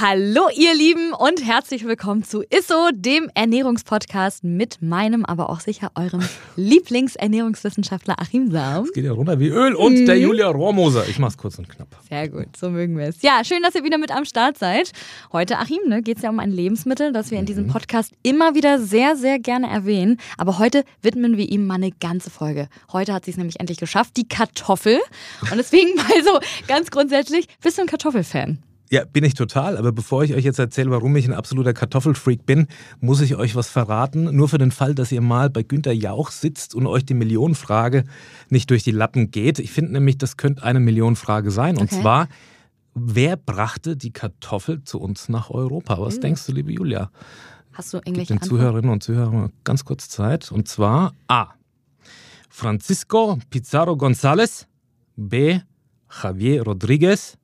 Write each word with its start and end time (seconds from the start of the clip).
Hallo 0.00 0.42
ihr 0.54 0.76
Lieben 0.76 1.12
und 1.12 1.44
herzlich 1.44 1.84
willkommen 1.84 2.22
zu 2.22 2.44
ISSO, 2.44 2.90
dem 2.94 3.28
Ernährungspodcast 3.34 4.44
mit 4.44 4.80
meinem, 4.80 5.24
aber 5.24 5.50
auch 5.50 5.58
sicher 5.58 5.90
eurem 5.96 6.22
Lieblingsernährungswissenschaftler 6.56 8.14
Achim 8.20 8.48
Saum. 8.52 8.84
Es 8.84 8.92
geht 8.92 9.06
ja 9.06 9.10
runter 9.10 9.40
wie 9.40 9.48
Öl 9.48 9.74
und 9.74 9.94
mhm. 9.94 10.06
der 10.06 10.16
Julia 10.16 10.46
Rohrmoser. 10.50 11.08
Ich 11.08 11.18
mach's 11.18 11.36
kurz 11.36 11.58
und 11.58 11.68
knapp. 11.68 11.88
Sehr 12.08 12.28
gut, 12.28 12.56
so 12.56 12.70
mögen 12.70 12.96
wir 12.96 13.08
es. 13.08 13.22
Ja, 13.22 13.42
schön, 13.42 13.60
dass 13.60 13.74
ihr 13.74 13.82
wieder 13.82 13.98
mit 13.98 14.12
am 14.12 14.24
Start 14.24 14.56
seid. 14.56 14.92
Heute, 15.32 15.58
Achim, 15.58 15.80
ne, 15.88 16.00
geht 16.00 16.18
es 16.18 16.22
ja 16.22 16.30
um 16.30 16.38
ein 16.38 16.52
Lebensmittel, 16.52 17.12
das 17.12 17.32
wir 17.32 17.40
in 17.40 17.46
diesem 17.46 17.64
mhm. 17.64 17.70
Podcast 17.70 18.12
immer 18.22 18.54
wieder 18.54 18.78
sehr, 18.78 19.16
sehr 19.16 19.40
gerne 19.40 19.68
erwähnen. 19.68 20.18
Aber 20.36 20.60
heute 20.60 20.84
widmen 21.02 21.36
wir 21.36 21.50
ihm 21.50 21.66
mal 21.66 21.74
eine 21.74 21.90
ganze 21.90 22.30
Folge. 22.30 22.68
Heute 22.92 23.12
hat 23.14 23.24
sie 23.24 23.32
es 23.32 23.36
nämlich 23.36 23.58
endlich 23.58 23.78
geschafft, 23.78 24.16
die 24.16 24.28
Kartoffel. 24.28 25.00
Und 25.50 25.56
deswegen 25.56 25.92
mal 25.96 26.22
so 26.22 26.38
ganz 26.68 26.92
grundsätzlich, 26.92 27.48
bist 27.60 27.78
du 27.78 27.82
ein 27.82 27.88
Kartoffelfan? 27.88 28.62
Ja, 28.90 29.04
bin 29.04 29.24
ich 29.24 29.34
total. 29.34 29.76
Aber 29.76 29.92
bevor 29.92 30.24
ich 30.24 30.34
euch 30.34 30.44
jetzt 30.44 30.58
erzähle, 30.58 30.90
warum 30.90 31.14
ich 31.16 31.26
ein 31.26 31.34
absoluter 31.34 31.74
Kartoffelfreak 31.74 32.46
bin, 32.46 32.68
muss 33.00 33.20
ich 33.20 33.36
euch 33.36 33.54
was 33.54 33.68
verraten. 33.68 34.34
Nur 34.34 34.48
für 34.48 34.58
den 34.58 34.70
Fall, 34.70 34.94
dass 34.94 35.12
ihr 35.12 35.20
mal 35.20 35.50
bei 35.50 35.62
Günter 35.62 35.92
Jauch 35.92 36.30
sitzt 36.30 36.74
und 36.74 36.86
euch 36.86 37.04
die 37.04 37.14
Millionenfrage 37.14 38.04
nicht 38.48 38.70
durch 38.70 38.84
die 38.84 38.90
Lappen 38.90 39.30
geht. 39.30 39.58
Ich 39.58 39.72
finde 39.72 39.92
nämlich, 39.92 40.16
das 40.16 40.36
könnte 40.36 40.62
eine 40.62 40.80
Millionenfrage 40.80 41.50
sein. 41.50 41.76
Und 41.76 41.92
okay. 41.92 42.00
zwar, 42.00 42.28
wer 42.94 43.36
brachte 43.36 43.96
die 43.96 44.12
Kartoffel 44.12 44.82
zu 44.84 45.00
uns 45.00 45.28
nach 45.28 45.50
Europa? 45.50 46.00
Was 46.00 46.16
mhm. 46.16 46.20
denkst 46.22 46.46
du, 46.46 46.52
liebe 46.52 46.72
Julia? 46.72 47.10
Hast 47.72 47.92
du 47.92 47.98
irgendwelche 47.98 48.34
Den 48.34 48.42
Zuhörerinnen 48.42 48.90
und 48.90 49.02
Zuhörern 49.02 49.52
ganz 49.64 49.84
kurz 49.84 50.08
Zeit. 50.08 50.50
Und 50.50 50.66
zwar 50.66 51.12
A. 51.28 51.48
Francisco 52.48 53.38
Pizarro 53.50 53.92
González. 53.92 54.66
B. 55.16 55.60
Javier 56.22 56.62
Rodríguez. 56.62 57.34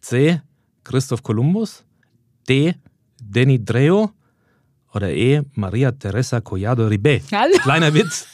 C. 0.00 0.40
Christoph 0.84 1.22
Kolumbus, 1.22 1.84
D. 2.48 2.74
Denny 3.18 3.58
Dreo 3.64 4.10
oder 4.92 5.10
E. 5.10 5.42
Maria 5.54 5.90
Teresa 5.90 6.40
Collado 6.40 6.86
Ribé. 6.86 7.22
Hallo. 7.32 7.58
Kleiner 7.62 7.92
Witz. 7.92 8.26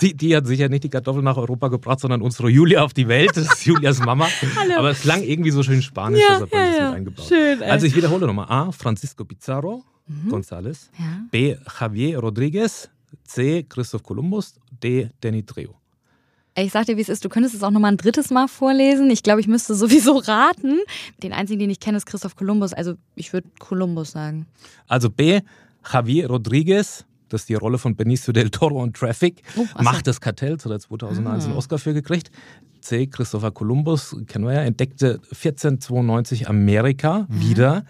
Die, 0.00 0.14
die, 0.14 0.34
hat 0.34 0.46
sicher 0.46 0.68
nicht 0.68 0.84
die 0.84 0.90
Kartoffel 0.90 1.22
nach 1.22 1.36
Europa 1.36 1.68
gebracht, 1.68 2.00
sondern 2.00 2.20
unsere 2.20 2.48
Julia 2.48 2.82
auf 2.82 2.92
die 2.92 3.06
Welt. 3.06 3.30
Das 3.34 3.46
ist 3.46 3.64
Julias 3.64 4.00
Mama. 4.00 4.26
Hallo. 4.56 4.78
Aber 4.78 4.90
es 4.90 5.00
klang 5.02 5.22
irgendwie 5.22 5.50
so 5.50 5.62
schön 5.62 5.82
spanisch, 5.82 6.20
ja, 6.20 6.40
deshalb 6.40 6.52
habe 6.52 6.70
ich 6.70 6.76
ja, 6.76 6.86
mit 6.86 6.96
eingebaut. 6.96 7.26
Schön, 7.28 7.62
also 7.62 7.86
ich 7.86 7.94
wiederhole 7.94 8.26
nochmal. 8.26 8.46
A. 8.48 8.72
Francisco 8.72 9.24
Pizarro 9.24 9.84
mhm. 10.06 10.32
González. 10.32 10.90
Ja. 10.98 11.04
B. 11.30 11.56
Javier 11.80 12.18
Rodríguez. 12.18 12.88
C. 13.24 13.64
Christoph 13.68 14.02
Kolumbus. 14.02 14.54
D. 14.82 15.10
Denny 15.22 15.44
Dreo. 15.44 15.76
Ich 16.56 16.72
sag 16.72 16.86
dir, 16.86 16.96
wie 16.96 17.00
es 17.00 17.08
ist, 17.08 17.24
du 17.24 17.28
könntest 17.28 17.54
es 17.54 17.62
auch 17.62 17.70
nochmal 17.70 17.92
ein 17.92 17.96
drittes 17.96 18.30
Mal 18.30 18.46
vorlesen. 18.46 19.10
Ich 19.10 19.22
glaube, 19.22 19.40
ich 19.40 19.48
müsste 19.48 19.74
sowieso 19.74 20.18
raten. 20.18 20.78
Den 21.22 21.32
einzigen, 21.32 21.58
den 21.60 21.70
ich 21.70 21.80
kenne, 21.80 21.96
ist 21.96 22.06
Christoph 22.06 22.36
Kolumbus. 22.36 22.72
Also 22.72 22.94
ich 23.16 23.32
würde 23.32 23.48
Kolumbus 23.58 24.12
sagen. 24.12 24.46
Also 24.86 25.10
B, 25.10 25.40
Javier 25.92 26.28
Rodriguez, 26.28 27.04
das 27.28 27.42
ist 27.42 27.48
die 27.48 27.54
Rolle 27.54 27.78
von 27.78 27.96
Benicio 27.96 28.32
del 28.32 28.50
Toro 28.50 28.82
und 28.82 28.96
Traffic, 28.96 29.42
oh, 29.56 29.66
Macht 29.82 30.06
das 30.06 30.20
Kartell, 30.20 30.52
hat 30.52 30.66
er 30.66 30.78
2001 30.78 31.44
ah. 31.44 31.46
einen 31.48 31.56
Oscar 31.56 31.78
für 31.78 31.92
gekriegt. 31.92 32.30
C. 32.84 33.06
Christopher 33.06 33.50
Columbus, 33.50 34.14
kennen 34.26 34.44
wir 34.44 34.52
ja, 34.52 34.62
entdeckte 34.62 35.20
1492 35.30 36.48
Amerika 36.48 37.26
mhm. 37.28 37.40
wieder, 37.40 37.84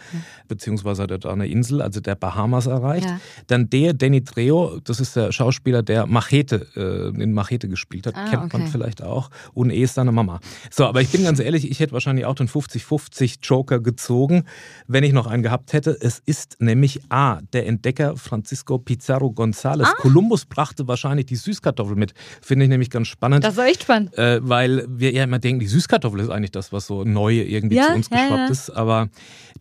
beziehungsweise 0.48 1.02
hat 1.02 1.10
er 1.10 1.18
da 1.18 1.32
eine 1.32 1.48
Insel, 1.48 1.82
also 1.82 2.00
der 2.00 2.14
Bahamas 2.14 2.66
erreicht. 2.66 3.06
Ja. 3.06 3.20
Dann 3.48 3.68
der 3.68 3.92
Danny 3.92 4.22
Trejo, 4.22 4.78
das 4.84 5.00
ist 5.00 5.16
der 5.16 5.32
Schauspieler, 5.32 5.82
der 5.82 6.06
Machete, 6.06 6.66
äh, 6.76 7.22
in 7.22 7.32
Machete 7.32 7.68
gespielt 7.68 8.06
hat, 8.06 8.14
ah, 8.16 8.28
kennt 8.30 8.44
okay. 8.44 8.58
man 8.58 8.68
vielleicht 8.68 9.02
auch. 9.02 9.30
Und 9.52 9.70
E 9.70 9.82
ist 9.82 9.94
seine 9.94 10.12
Mama. 10.12 10.40
So, 10.70 10.86
aber 10.86 11.00
ich 11.00 11.10
bin 11.10 11.24
ganz 11.24 11.38
ehrlich, 11.40 11.70
ich 11.70 11.80
hätte 11.80 11.92
wahrscheinlich 11.92 12.24
auch 12.24 12.36
den 12.36 12.48
50-50 12.48 13.38
Joker 13.42 13.80
gezogen, 13.80 14.44
wenn 14.86 15.02
ich 15.02 15.12
noch 15.12 15.26
einen 15.26 15.42
gehabt 15.42 15.72
hätte. 15.72 15.96
Es 16.00 16.22
ist 16.24 16.60
nämlich 16.60 17.00
A, 17.08 17.40
der 17.52 17.66
Entdecker 17.66 18.16
Francisco 18.16 18.78
Pizarro 18.78 19.28
González. 19.28 19.86
Ah. 19.86 19.94
Kolumbus 19.98 20.44
brachte 20.44 20.86
wahrscheinlich 20.86 21.26
die 21.26 21.36
Süßkartoffel 21.36 21.96
mit. 21.96 22.14
Finde 22.40 22.66
ich 22.66 22.68
nämlich 22.68 22.90
ganz 22.90 23.08
spannend. 23.08 23.42
Das 23.42 23.56
war 23.56 23.66
echt 23.66 23.82
spannend. 23.82 24.16
Äh, 24.16 24.38
weil 24.42 24.83
wir 24.88 25.12
ja 25.12 25.24
immer 25.24 25.38
denken, 25.38 25.60
die 25.60 25.66
Süßkartoffel 25.66 26.20
ist 26.20 26.30
eigentlich 26.30 26.50
das, 26.50 26.72
was 26.72 26.86
so 26.86 27.04
neu 27.04 27.34
irgendwie 27.34 27.76
ja, 27.76 27.88
zu 27.88 27.94
uns 27.94 28.08
ja, 28.10 28.16
geschwappt 28.16 28.38
ja. 28.38 28.48
ist. 28.48 28.70
Aber 28.70 29.08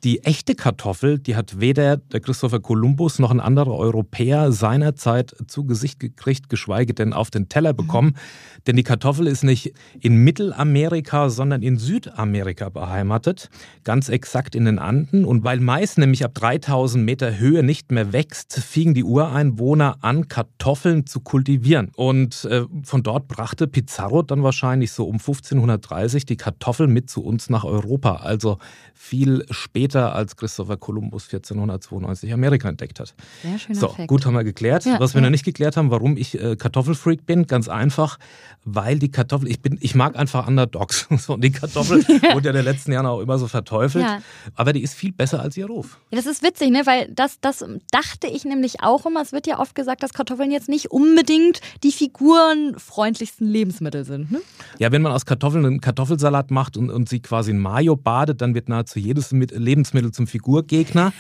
die 0.04 0.24
echte 0.24 0.56
Kartoffel, 0.56 1.20
die 1.20 1.36
hat 1.36 1.60
weder 1.60 1.98
der 1.98 2.20
Christopher 2.20 2.60
Columbus 2.60 3.20
noch 3.20 3.32
ein 3.32 3.40
anderer 3.40 3.74
Europäer 3.74 4.52
seinerzeit 4.52 5.36
zu 5.48 5.66
Gesicht 5.66 6.00
gekriegt, 6.00 6.50
geschweige 6.50 6.94
denn 6.94 7.14
auf 7.14 7.32
den 7.32 7.48
Teller 7.48 7.74
bekommen. 7.74 8.10
Mhm. 8.10 8.64
Denn 8.68 8.76
die 8.76 8.84
Kartoffel 8.84 9.28
ist 9.28 9.44
nicht 9.44 9.74
in 10.00 10.18
Mittelamerika, 10.18 11.30
sondern 11.30 11.62
in 11.62 11.78
Südamerika 11.78 12.70
beheimatet, 12.70 13.50
ganz 13.84 14.10
exakt 14.10 14.56
in 14.56 14.66
den 14.66 14.80
Anden. 14.80 15.26
Und 15.26 15.44
weil 15.44 15.60
Mais 15.60 15.98
nämlich 15.98 16.24
ab 16.26 16.34
3000 16.34 17.04
Meter 17.04 17.38
Höhe 17.38 17.64
nicht 17.64 17.92
mehr 17.92 18.14
wächst, 18.14 18.60
fingen 18.60 18.94
die 18.94 19.04
Ureinwohner 19.04 19.98
an, 20.02 20.28
Kartoffeln 20.28 21.06
zu 21.06 21.20
kultivieren. 21.20 21.92
Und 21.96 22.46
äh, 22.46 22.64
von 22.84 23.04
dort 23.04 23.28
brachte 23.28 23.68
Pizarro 23.68 24.22
dann 24.22 24.44
wahrscheinlich 24.44 24.92
so 24.92 25.06
um 25.14 25.20
1530 25.20 26.26
die 26.26 26.38
Kartoffel 26.38 26.88
mit 26.88 27.08
zu 27.08 27.24
uns 27.24 27.50
nach 27.50 27.64
Europa. 27.64 28.16
Also 28.16 28.58
viel 28.96 29.46
später 29.52 30.16
als 30.16 30.36
Christopher 30.36 30.78
Columbus 30.78 31.26
1492 31.26 32.34
Amerika 32.34 32.68
entdeckt 32.68 33.00
hat. 33.00 33.14
Sehr. 33.44 33.76
So, 33.76 33.90
Effekt. 33.90 34.08
gut 34.08 34.26
haben 34.26 34.34
wir 34.34 34.44
geklärt. 34.44 34.86
Ja, 34.86 35.00
Was 35.00 35.14
wir 35.14 35.22
ja. 35.22 35.28
noch 35.28 35.32
nicht 35.32 35.46
geklärt 35.46 35.78
haben, 35.78 35.92
warum 35.92 36.18
ich 36.18 36.40
äh, 36.42 36.56
Kartoffelfreak 36.56 37.28
bin, 37.28 37.46
ganz 37.46 37.70
einfach, 37.70 38.18
weil 38.66 38.98
die 38.98 39.12
Kartoffel, 39.12 39.50
ich 39.50 39.62
bin, 39.62 39.78
ich 39.82 39.94
mag 39.94 40.16
einfach 40.16 40.48
Underdogs. 40.48 41.08
und 41.28 41.44
die 41.44 41.52
Kartoffel 41.52 42.04
wurde 42.08 42.46
ja 42.46 42.50
in 42.50 42.56
den 42.56 42.66
letzten 42.66 42.92
Jahren 42.92 43.06
auch 43.06 43.20
immer 43.20 43.38
so 43.38 43.48
verteufelt. 43.48 44.06
Ja. 44.06 44.20
Aber 44.56 44.74
die 44.74 44.82
ist 44.82 44.96
viel 44.96 45.12
besser 45.12 45.42
als 45.42 45.56
ihr 45.58 45.68
Ruf. 45.68 46.00
Ja, 46.10 46.18
das 46.18 46.26
ist 46.26 46.42
witzig, 46.42 46.72
ne? 46.72 46.82
Weil 46.86 47.08
das, 47.14 47.40
das 47.40 47.64
dachte 47.92 48.26
ich 48.28 48.46
nämlich 48.46 48.82
auch 48.82 49.06
immer. 49.06 49.22
Es 49.22 49.32
wird 49.32 49.46
ja 49.46 49.60
oft 49.60 49.76
gesagt, 49.76 50.02
dass 50.02 50.14
Kartoffeln 50.14 50.50
jetzt 50.50 50.70
nicht 50.70 50.90
unbedingt 50.90 51.62
die 51.84 51.92
figurenfreundlichsten 51.92 53.48
Lebensmittel 53.48 54.06
sind. 54.06 54.32
Ne? 54.32 54.42
Ja, 54.80 54.92
wenn 54.92 55.03
man 55.04 55.12
aus 55.12 55.26
Kartoffeln 55.26 55.66
einen 55.66 55.82
Kartoffelsalat 55.82 56.52
macht 56.52 56.78
und, 56.78 56.90
und 56.90 57.10
sie 57.10 57.20
quasi 57.20 57.52
in 57.52 57.60
Mayo 57.60 57.96
badet, 57.96 58.42
dann 58.42 58.56
wird 58.56 58.70
nahezu 58.70 59.00
jedes 59.00 59.32
Lebensmittel 59.32 60.12
zum 60.12 60.28
Figurgegner. 60.28 61.14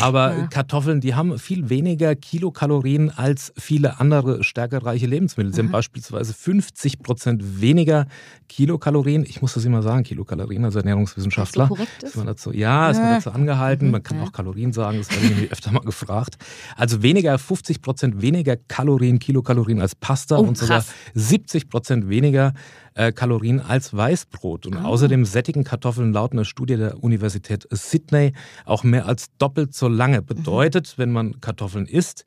Aber 0.00 0.36
ja. 0.36 0.46
Kartoffeln, 0.46 1.00
die 1.00 1.14
haben 1.14 1.38
viel 1.38 1.68
weniger 1.68 2.14
Kilokalorien 2.14 3.10
als 3.10 3.52
viele 3.58 4.00
andere 4.00 4.44
stärkereiche 4.44 5.06
Lebensmittel. 5.06 5.52
Sie 5.52 5.60
Aha. 5.60 5.66
haben 5.66 5.72
beispielsweise 5.72 6.32
50 6.34 6.90
50 6.90 7.02
Prozent 7.02 7.60
weniger 7.60 8.06
Kilokalorien. 8.48 9.24
Ich 9.24 9.40
muss 9.42 9.54
das 9.54 9.64
immer 9.64 9.82
sagen, 9.82 10.02
Kilokalorien 10.02 10.64
als 10.64 10.74
Ernährungswissenschaftler. 10.74 11.64
Ist, 11.64 11.68
korrekt 11.68 12.02
ist? 12.02 12.10
ist 12.10 12.16
man 12.16 12.26
dazu, 12.26 12.52
ja, 12.52 12.90
ist 12.90 12.98
man 12.98 13.14
dazu 13.14 13.30
angehalten. 13.30 13.90
Man 13.90 14.02
kann 14.02 14.20
auch 14.20 14.32
Kalorien 14.32 14.72
sagen, 14.72 14.98
das 14.98 15.10
werde 15.10 15.44
ich 15.44 15.52
öfter 15.52 15.72
mal 15.72 15.80
gefragt. 15.80 16.36
Also 16.76 17.02
weniger, 17.02 17.38
50 17.38 17.82
Prozent 17.82 18.22
weniger 18.22 18.56
Kalorien, 18.56 19.18
Kilokalorien 19.18 19.80
als 19.80 19.94
Pasta 19.94 20.36
oh, 20.36 20.42
und 20.42 20.58
sogar 20.58 20.84
70 21.14 21.68
Prozent 21.68 22.08
weniger 22.08 22.54
äh, 22.94 23.12
Kalorien 23.12 23.60
als 23.60 23.94
Weißbrot. 23.96 24.66
Und 24.66 24.76
oh. 24.76 24.80
außerdem 24.80 25.24
sättigen 25.24 25.64
Kartoffeln 25.64 26.12
laut 26.12 26.32
einer 26.32 26.44
Studie 26.44 26.76
der 26.76 27.02
Universität 27.02 27.66
Sydney 27.70 28.32
auch 28.64 28.84
mehr 28.84 29.06
als 29.06 29.26
doppelt 29.38 29.74
so 29.74 29.88
lange. 29.88 30.22
Bedeutet, 30.22 30.94
mhm. 30.96 31.02
wenn 31.02 31.12
man 31.12 31.40
Kartoffeln 31.40 31.86
isst, 31.86 32.24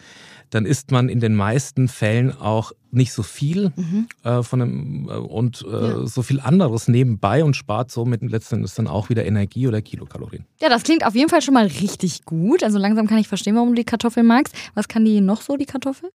dann 0.50 0.66
isst 0.66 0.92
man 0.92 1.10
in 1.10 1.20
den 1.20 1.36
meisten 1.36 1.88
Fällen 1.88 2.32
auch 2.32 2.72
nicht 2.92 3.12
so 3.12 3.24
viel 3.24 3.74
mhm. 3.76 4.08
äh, 4.24 4.44
von 4.44 4.60
dem, 4.60 5.10
äh, 5.10 5.14
und 5.14 5.66
äh, 5.68 5.72
ja. 5.72 6.06
so 6.06 6.22
viel 6.22 6.40
anderes 6.40 6.88
nebenbei 6.88 7.44
und 7.44 7.56
spart 7.56 7.92
somit 7.92 8.22
letztendlich 8.22 8.74
dann 8.74 8.88
auch 8.88 9.10
wieder 9.10 9.26
Energie 9.26 9.68
oder 9.68 9.82
Kilokalorien. 9.82 10.46
Ja, 10.62 10.70
das 10.70 10.84
klingt 10.84 11.06
auf 11.06 11.16
jeden 11.16 11.30
Fall 11.30 11.42
schon 11.42 11.56
mal 11.56 11.66
richtig 11.66 12.26
gut. 12.26 12.64
Also 12.64 12.78
langsam 12.78 13.08
kann 13.08 13.18
ich 13.18 13.28
verstehen, 13.28 13.56
warum 13.56 13.70
du 13.70 13.76
die 13.76 13.84
Kartoffel 13.84 14.24
magst. 14.24 14.56
Was 14.76 14.88
kann 14.88 15.06
die 15.06 15.22
noch 15.22 15.42
so, 15.42 15.58
die 15.58 15.66
Kartoffel? 15.66 16.12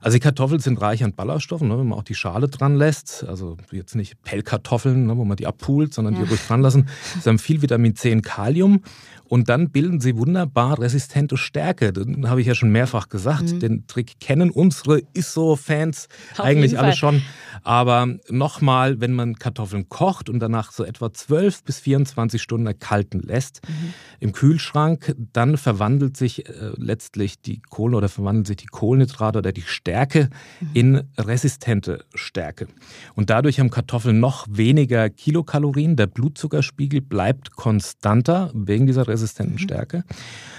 Also 0.00 0.16
die 0.16 0.20
Kartoffeln 0.20 0.60
sind 0.60 0.80
reich 0.80 1.02
an 1.04 1.14
Ballaststoffen, 1.14 1.68
ne, 1.68 1.78
wenn 1.78 1.88
man 1.88 1.98
auch 1.98 2.04
die 2.04 2.14
Schale 2.14 2.48
dran 2.48 2.76
lässt. 2.76 3.24
Also 3.26 3.56
jetzt 3.72 3.94
nicht 3.96 4.22
Pellkartoffeln, 4.22 5.06
ne, 5.06 5.16
wo 5.16 5.24
man 5.24 5.36
die 5.36 5.46
abpult, 5.46 5.94
sondern 5.94 6.14
ja. 6.14 6.22
die 6.22 6.28
ruhig 6.28 6.40
dran 6.46 6.62
lassen. 6.62 6.88
Sie 7.20 7.28
haben 7.28 7.38
viel 7.38 7.62
Vitamin 7.62 7.96
C 7.96 8.12
und 8.12 8.22
Kalium 8.22 8.82
und 9.28 9.48
dann 9.50 9.70
bilden 9.70 10.00
sie 10.00 10.16
wunderbar 10.16 10.78
resistente 10.78 11.36
Stärke. 11.36 11.92
Den 11.92 12.28
habe 12.28 12.40
ich 12.40 12.46
ja 12.46 12.54
schon 12.54 12.70
mehrfach 12.70 13.08
gesagt. 13.08 13.52
Mhm. 13.52 13.60
Den 13.60 13.86
Trick 13.86 14.20
kennen 14.20 14.50
unsere 14.50 15.02
ISO-Fans 15.12 16.08
eigentlich 16.38 16.78
alle 16.78 16.94
schon. 16.94 17.22
Aber 17.62 18.08
nochmal, 18.30 19.00
wenn 19.00 19.12
man 19.12 19.34
Kartoffeln 19.34 19.88
kocht 19.88 20.30
und 20.30 20.40
danach 20.40 20.72
so 20.72 20.84
etwa 20.84 21.12
12 21.12 21.62
bis 21.64 21.80
24 21.80 22.40
Stunden 22.40 22.66
erkalten 22.66 23.20
lässt 23.20 23.60
mhm. 23.68 23.92
im 24.20 24.32
Kühlschrank, 24.32 25.14
dann 25.32 25.58
verwandelt 25.58 26.16
sich 26.16 26.48
äh, 26.48 26.72
letztlich 26.76 27.40
die 27.40 27.60
Kohle 27.60 27.98
oder 27.98 28.08
verwandelt 28.08 28.46
sich 28.46 28.56
die 28.56 28.66
Kohlenhydrate 28.66 29.38
oder 29.38 29.47
oder 29.48 29.52
die 29.52 29.62
Stärke 29.62 30.28
in 30.74 31.04
resistente 31.16 32.04
Stärke. 32.14 32.68
Und 33.14 33.30
dadurch 33.30 33.58
haben 33.58 33.70
Kartoffeln 33.70 34.20
noch 34.20 34.46
weniger 34.50 35.08
Kilokalorien. 35.08 35.96
Der 35.96 36.06
Blutzuckerspiegel 36.06 37.00
bleibt 37.00 37.56
konstanter 37.56 38.50
wegen 38.52 38.86
dieser 38.86 39.08
resistenten 39.08 39.54
mhm. 39.54 39.60
Stärke. 39.60 40.04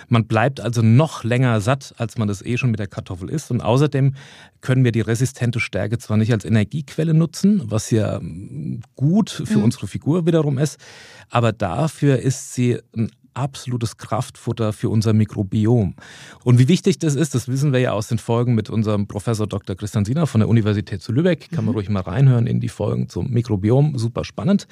Man 0.08 0.26
bleibt 0.26 0.60
also 0.60 0.82
noch 0.82 1.24
länger 1.24 1.62
satt, 1.62 1.94
als 1.98 2.18
man 2.18 2.28
das 2.28 2.44
eh 2.44 2.58
schon 2.58 2.72
mit 2.72 2.80
der 2.80 2.88
Kartoffel 2.88 3.30
ist. 3.30 3.52
Und 3.52 3.62
außerdem 3.62 4.16
können 4.62 4.84
wir 4.84 4.92
die 4.92 5.02
resistente 5.02 5.60
Stärke 5.60 6.00
zwar 6.00 6.18
nicht 6.18 6.34
als 6.34 6.46
Energiequelle 6.46 7.14
nutzen, 7.14 7.62
was 7.66 7.92
ja 7.92 8.18
ähm, 8.18 8.82
gut 8.96 9.30
für 9.30 9.60
mhm. 9.60 9.66
unsere 9.66 9.88
Figur 9.88 10.26
wiederum 10.26 10.58
ist, 10.58 10.80
aber 11.30 11.52
dafür 11.52 12.18
ist 12.18 12.54
sie 12.54 12.80
ein 12.98 13.12
absolutes 13.40 13.98
Kraftfutter 13.98 14.74
für 14.74 14.90
unser 14.90 15.14
Mikrobiom. 15.14 15.96
Und 16.44 16.60
wie 16.60 16.68
wichtig 16.68 17.00
das 17.00 17.16
ist, 17.16 17.34
das 17.36 17.48
wissen 17.48 17.72
wir 17.72 17.80
ja 17.80 17.94
aus 17.94 18.08
den 18.08 18.18
Folgen 18.18 18.54
mit 18.54 18.70
unserem 18.70 19.08
Professor 19.08 19.48
Dr. 19.48 19.76
Christian 19.76 20.06
Siener 20.06 20.28
von 20.28 20.40
der 20.40 20.50
Universität 20.50 21.02
zu 21.02 21.12
Lübeck. 21.12 21.50
Kann 21.50 21.66
man 21.66 21.74
mhm. 21.74 21.78
ruhig 21.78 21.90
mal 21.90 22.02
reinhören 22.02 22.48
in 22.48 22.60
die 22.60 22.70
Folgen 22.70 23.08
zum 23.08 23.30
Mikrobiom. 23.30 23.98
Super 23.98 24.26
spannend. 24.26 24.68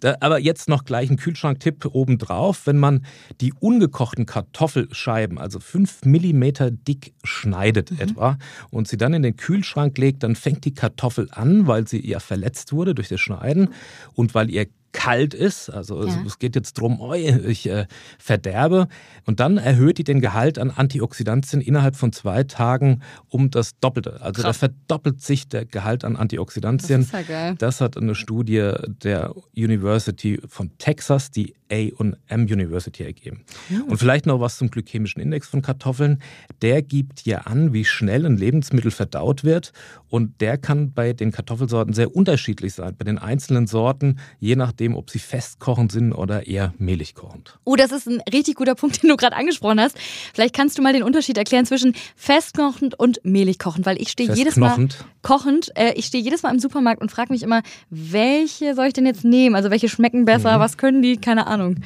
Da, 0.00 0.16
aber 0.20 0.38
jetzt 0.38 0.68
noch 0.68 0.84
gleich 0.84 1.10
ein 1.10 1.16
Kühlschranktipp 1.16 1.86
obendrauf. 1.86 2.66
Wenn 2.66 2.78
man 2.78 3.06
die 3.40 3.52
ungekochten 3.58 4.26
Kartoffelscheiben, 4.26 5.38
also 5.38 5.60
fünf 5.60 6.04
Millimeter 6.04 6.70
dick 6.70 7.14
schneidet 7.24 7.90
mhm. 7.90 8.00
etwa, 8.00 8.38
und 8.70 8.86
sie 8.86 8.96
dann 8.96 9.14
in 9.14 9.22
den 9.22 9.36
Kühlschrank 9.36 9.96
legt, 9.96 10.22
dann 10.22 10.36
fängt 10.36 10.64
die 10.64 10.74
Kartoffel 10.74 11.28
an, 11.30 11.66
weil 11.66 11.88
sie 11.88 12.06
ja 12.06 12.20
verletzt 12.20 12.72
wurde 12.72 12.94
durch 12.94 13.08
das 13.08 13.20
Schneiden 13.20 13.70
und 14.14 14.34
weil 14.34 14.50
ihr 14.50 14.66
kalt 14.92 15.34
ist, 15.34 15.70
also 15.70 16.04
ja. 16.04 16.22
es 16.26 16.38
geht 16.38 16.56
jetzt 16.56 16.78
darum, 16.78 17.00
oh, 17.00 17.14
ich 17.14 17.68
äh, 17.68 17.86
verderbe, 18.18 18.88
und 19.24 19.40
dann 19.40 19.58
erhöht 19.58 19.98
die 19.98 20.04
den 20.04 20.20
Gehalt 20.20 20.58
an 20.58 20.70
Antioxidantien 20.70 21.60
innerhalb 21.60 21.96
von 21.96 22.12
zwei 22.12 22.44
Tagen 22.44 23.00
um 23.28 23.50
das 23.50 23.78
Doppelte. 23.78 24.20
Also 24.20 24.42
Krass. 24.42 24.58
da 24.58 24.68
verdoppelt 24.68 25.22
sich 25.22 25.48
der 25.48 25.64
Gehalt 25.64 26.04
an 26.04 26.16
Antioxidantien. 26.16 27.00
Das, 27.00 27.06
ist 27.06 27.12
ja 27.12 27.22
geil. 27.22 27.54
das 27.58 27.80
hat 27.80 27.96
eine 27.96 28.14
Studie 28.14 28.72
der 29.04 29.34
University 29.54 30.40
von 30.48 30.76
Texas, 30.78 31.30
die 31.30 31.54
A&M 31.70 32.16
University 32.32 33.04
ergeben. 33.04 33.44
Ja. 33.68 33.82
Und 33.86 33.96
vielleicht 33.98 34.26
noch 34.26 34.40
was 34.40 34.58
zum 34.58 34.70
glykämischen 34.70 35.22
Index 35.22 35.48
von 35.48 35.62
Kartoffeln. 35.62 36.20
Der 36.62 36.82
gibt 36.82 37.24
ja 37.24 37.42
an, 37.42 37.72
wie 37.72 37.84
schnell 37.84 38.26
ein 38.26 38.36
Lebensmittel 38.36 38.90
verdaut 38.90 39.44
wird 39.44 39.72
und 40.08 40.40
der 40.40 40.58
kann 40.58 40.92
bei 40.92 41.12
den 41.12 41.30
Kartoffelsorten 41.30 41.94
sehr 41.94 42.14
unterschiedlich 42.14 42.74
sein. 42.74 42.96
Bei 42.98 43.04
den 43.04 43.18
einzelnen 43.18 43.66
Sorten, 43.66 44.18
je 44.40 44.56
nachdem, 44.80 44.96
ob 44.96 45.10
sie 45.10 45.18
festkochend 45.18 45.92
sind 45.92 46.12
oder 46.12 46.46
eher 46.46 46.72
mehlig 46.78 47.14
kochend. 47.14 47.58
Oh, 47.64 47.76
das 47.76 47.92
ist 47.92 48.08
ein 48.08 48.22
richtig 48.32 48.54
guter 48.54 48.74
Punkt, 48.74 49.02
den 49.02 49.10
du 49.10 49.16
gerade 49.16 49.36
angesprochen 49.36 49.78
hast. 49.78 49.96
Vielleicht 50.32 50.54
kannst 50.54 50.78
du 50.78 50.82
mal 50.82 50.94
den 50.94 51.02
Unterschied 51.02 51.36
erklären 51.36 51.66
zwischen 51.66 51.94
festkochend 52.16 52.98
und 52.98 53.20
mehlig 53.22 53.58
kochend, 53.58 53.84
weil 53.84 54.00
ich 54.00 54.08
stehe 54.08 54.32
jedes 54.32 54.56
Mal 54.56 54.88
kochend. 55.22 55.70
Äh, 55.76 55.92
ich 55.96 56.06
stehe 56.06 56.24
jedes 56.24 56.42
Mal 56.42 56.50
im 56.50 56.58
Supermarkt 56.58 57.02
und 57.02 57.10
frage 57.10 57.30
mich 57.30 57.42
immer, 57.42 57.62
welche 57.90 58.74
soll 58.74 58.86
ich 58.86 58.94
denn 58.94 59.04
jetzt 59.04 59.24
nehmen? 59.24 59.54
Also 59.54 59.70
welche 59.70 59.90
schmecken 59.90 60.24
besser? 60.24 60.56
Mhm. 60.56 60.60
Was 60.60 60.78
können 60.78 61.02
die? 61.02 61.18
Keine 61.18 61.46
Ahnung. 61.46 61.76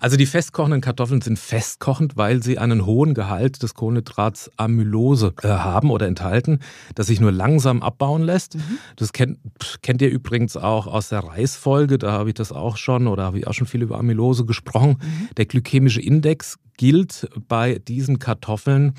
Also 0.00 0.16
die 0.16 0.26
festkochenden 0.26 0.80
Kartoffeln 0.80 1.20
sind 1.20 1.38
festkochend, 1.38 2.16
weil 2.16 2.42
sie 2.42 2.58
einen 2.58 2.86
hohen 2.86 3.12
Gehalt 3.12 3.62
des 3.62 3.74
Kohlenhydrats 3.74 4.50
Amylose 4.56 5.34
äh, 5.42 5.48
haben 5.48 5.90
oder 5.90 6.06
enthalten, 6.06 6.60
das 6.94 7.08
sich 7.08 7.20
nur 7.20 7.32
langsam 7.32 7.82
abbauen 7.82 8.22
lässt. 8.22 8.56
Mhm. 8.56 8.78
Das 8.96 9.12
kennt, 9.12 9.38
kennt 9.82 10.00
ihr 10.00 10.08
übrigens 10.08 10.56
auch 10.56 10.86
aus 10.86 11.10
der 11.10 11.20
Reisfolge, 11.20 11.98
da 11.98 12.12
habe 12.12 12.30
ich 12.30 12.34
das 12.34 12.50
auch 12.50 12.78
schon 12.78 13.06
oder 13.06 13.24
habe 13.24 13.38
ich 13.38 13.46
auch 13.46 13.52
schon 13.52 13.66
viel 13.66 13.82
über 13.82 13.98
Amylose 13.98 14.46
gesprochen. 14.46 14.96
Mhm. 15.00 15.28
Der 15.36 15.44
glykämische 15.44 16.00
Index 16.00 16.58
gilt 16.78 17.28
bei 17.46 17.78
diesen 17.78 18.18
Kartoffeln 18.18 18.94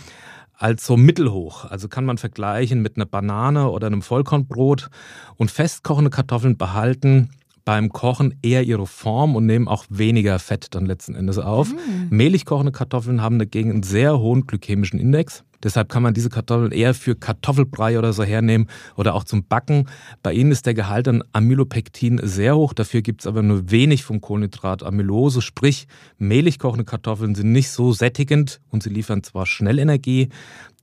als 0.54 0.86
so 0.86 0.96
mittelhoch. 0.96 1.66
Also 1.66 1.88
kann 1.88 2.06
man 2.06 2.20
vergleichen 2.20 2.84
mit 2.84 2.96
einer 2.96 3.08
Banane 3.08 3.72
oder 3.72 3.88
einem 3.88 4.04
Vollkornbrot. 4.04 4.90
Und 5.36 5.50
festkochende 5.50 6.12
Kartoffeln 6.12 6.58
behalten 6.58 7.32
beim 7.66 7.90
Kochen 7.90 8.36
eher 8.42 8.64
ihre 8.64 8.88
Form 8.88 9.36
und 9.36 9.46
nehmen 9.46 9.68
auch 9.68 9.86
weniger 9.90 10.40
Fett 10.40 10.68
dann 10.72 10.86
letzten 10.86 11.16
Endes 11.16 11.38
auf. 11.38 11.72
Mhm. 11.72 12.08
Mehlig 12.10 12.46
kochende 12.46 12.72
Kartoffeln 12.72 13.22
haben 13.22 13.40
dagegen 13.40 13.72
einen 13.72 13.84
sehr 13.84 14.20
hohen 14.20 14.48
glykämischen 14.48 15.00
Index. 15.00 15.44
Deshalb 15.64 15.90
kann 15.90 16.04
man 16.04 16.14
diese 16.14 16.30
Kartoffeln 16.30 16.72
eher 16.72 16.94
für 16.94 17.16
Kartoffelbrei 17.16 17.98
oder 17.98 18.14
so 18.14 18.24
hernehmen 18.24 18.68
oder 18.96 19.16
auch 19.16 19.24
zum 19.24 19.46
Backen. 19.46 19.88
Bei 20.24 20.34
ihnen 20.34 20.52
ist 20.52 20.66
der 20.66 20.74
Gehalt 20.74 21.08
an 21.08 21.24
Amylopektin 21.34 22.20
sehr 22.24 22.56
hoch. 22.56 22.74
Dafür 22.74 23.02
gibt 23.02 23.22
es 23.22 23.28
aber 23.28 23.42
nur 23.42 23.72
wenig 23.72 24.04
vom 24.04 24.22
Kohlenhydrat 24.22 24.84
Amylose. 24.84 25.42
Sprich, 25.42 25.88
mehlig 26.18 26.60
kochende 26.60 26.86
Kartoffeln 26.86 27.36
sind 27.36 27.52
nicht 27.52 27.70
so 27.70 27.94
sättigend 27.94 28.62
und 28.70 28.84
sie 28.84 28.90
liefern 28.90 29.24
zwar 29.24 29.46
schnell 29.46 29.80
Energie, 29.80 30.30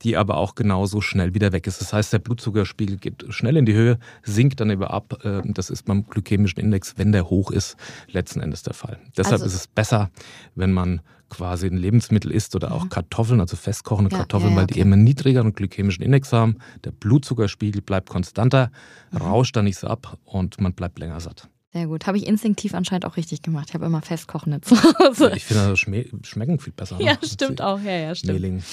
die 0.03 0.17
aber 0.17 0.37
auch 0.37 0.55
genauso 0.55 1.01
schnell 1.01 1.33
wieder 1.33 1.51
weg 1.51 1.67
ist. 1.67 1.81
Das 1.81 1.93
heißt, 1.93 2.13
der 2.13 2.19
Blutzuckerspiegel 2.19 2.97
geht 2.97 3.25
schnell 3.29 3.57
in 3.57 3.65
die 3.65 3.73
Höhe, 3.73 3.99
sinkt 4.23 4.59
dann 4.59 4.69
über 4.71 4.91
ab. 4.91 5.19
Äh, 5.23 5.41
das 5.45 5.69
ist 5.69 5.85
beim 5.85 6.05
glykämischen 6.05 6.59
Index, 6.59 6.93
wenn 6.97 7.11
der 7.11 7.29
hoch 7.29 7.51
ist, 7.51 7.75
letzten 8.07 8.39
Endes 8.39 8.63
der 8.63 8.73
Fall. 8.73 8.97
Deshalb 9.17 9.41
also, 9.41 9.45
ist 9.45 9.55
es 9.55 9.67
besser, 9.67 10.09
wenn 10.55 10.71
man 10.71 11.01
quasi 11.29 11.67
ein 11.67 11.77
Lebensmittel 11.77 12.31
isst 12.31 12.55
oder 12.55 12.73
auch 12.73 12.85
mhm. 12.85 12.89
Kartoffeln, 12.89 13.39
also 13.39 13.55
festkochende 13.55 14.11
ja, 14.11 14.17
Kartoffeln, 14.17 14.51
ja, 14.51 14.57
weil 14.57 14.67
die 14.67 14.79
eben 14.79 14.93
einen 14.93 15.03
niedrigeren 15.03 15.53
glykämischen 15.53 16.03
Index 16.03 16.33
haben. 16.33 16.57
Der 16.83 16.91
Blutzuckerspiegel 16.91 17.81
bleibt 17.81 18.09
konstanter, 18.09 18.71
mhm. 19.11 19.17
rauscht 19.17 19.55
dann 19.55 19.65
nicht 19.65 19.77
so 19.77 19.87
ab 19.87 20.17
und 20.25 20.59
man 20.59 20.73
bleibt 20.73 20.99
länger 20.99 21.19
satt. 21.19 21.49
Sehr 21.71 21.85
gut. 21.85 22.07
Habe 22.07 22.17
ich 22.17 22.25
instinktiv 22.25 22.73
anscheinend 22.73 23.05
auch 23.05 23.15
richtig 23.15 23.43
gemacht. 23.43 23.67
Ich 23.69 23.75
habe 23.75 23.85
immer 23.85 24.01
festkochende 24.01 24.59
zu 24.61 24.75
Hause. 24.75 25.31
Ich 25.39 25.45
finde, 25.45 25.69
das 25.69 25.79
schmecken 25.79 26.59
viel 26.59 26.73
besser. 26.73 26.97
Ne? 26.97 27.05
Ja, 27.05 27.17
stimmt 27.23 27.61
auch. 27.61 27.79
Ja, 27.79 27.91
ja, 27.91 28.15
stimmt. 28.15 28.33
Mehling. 28.33 28.63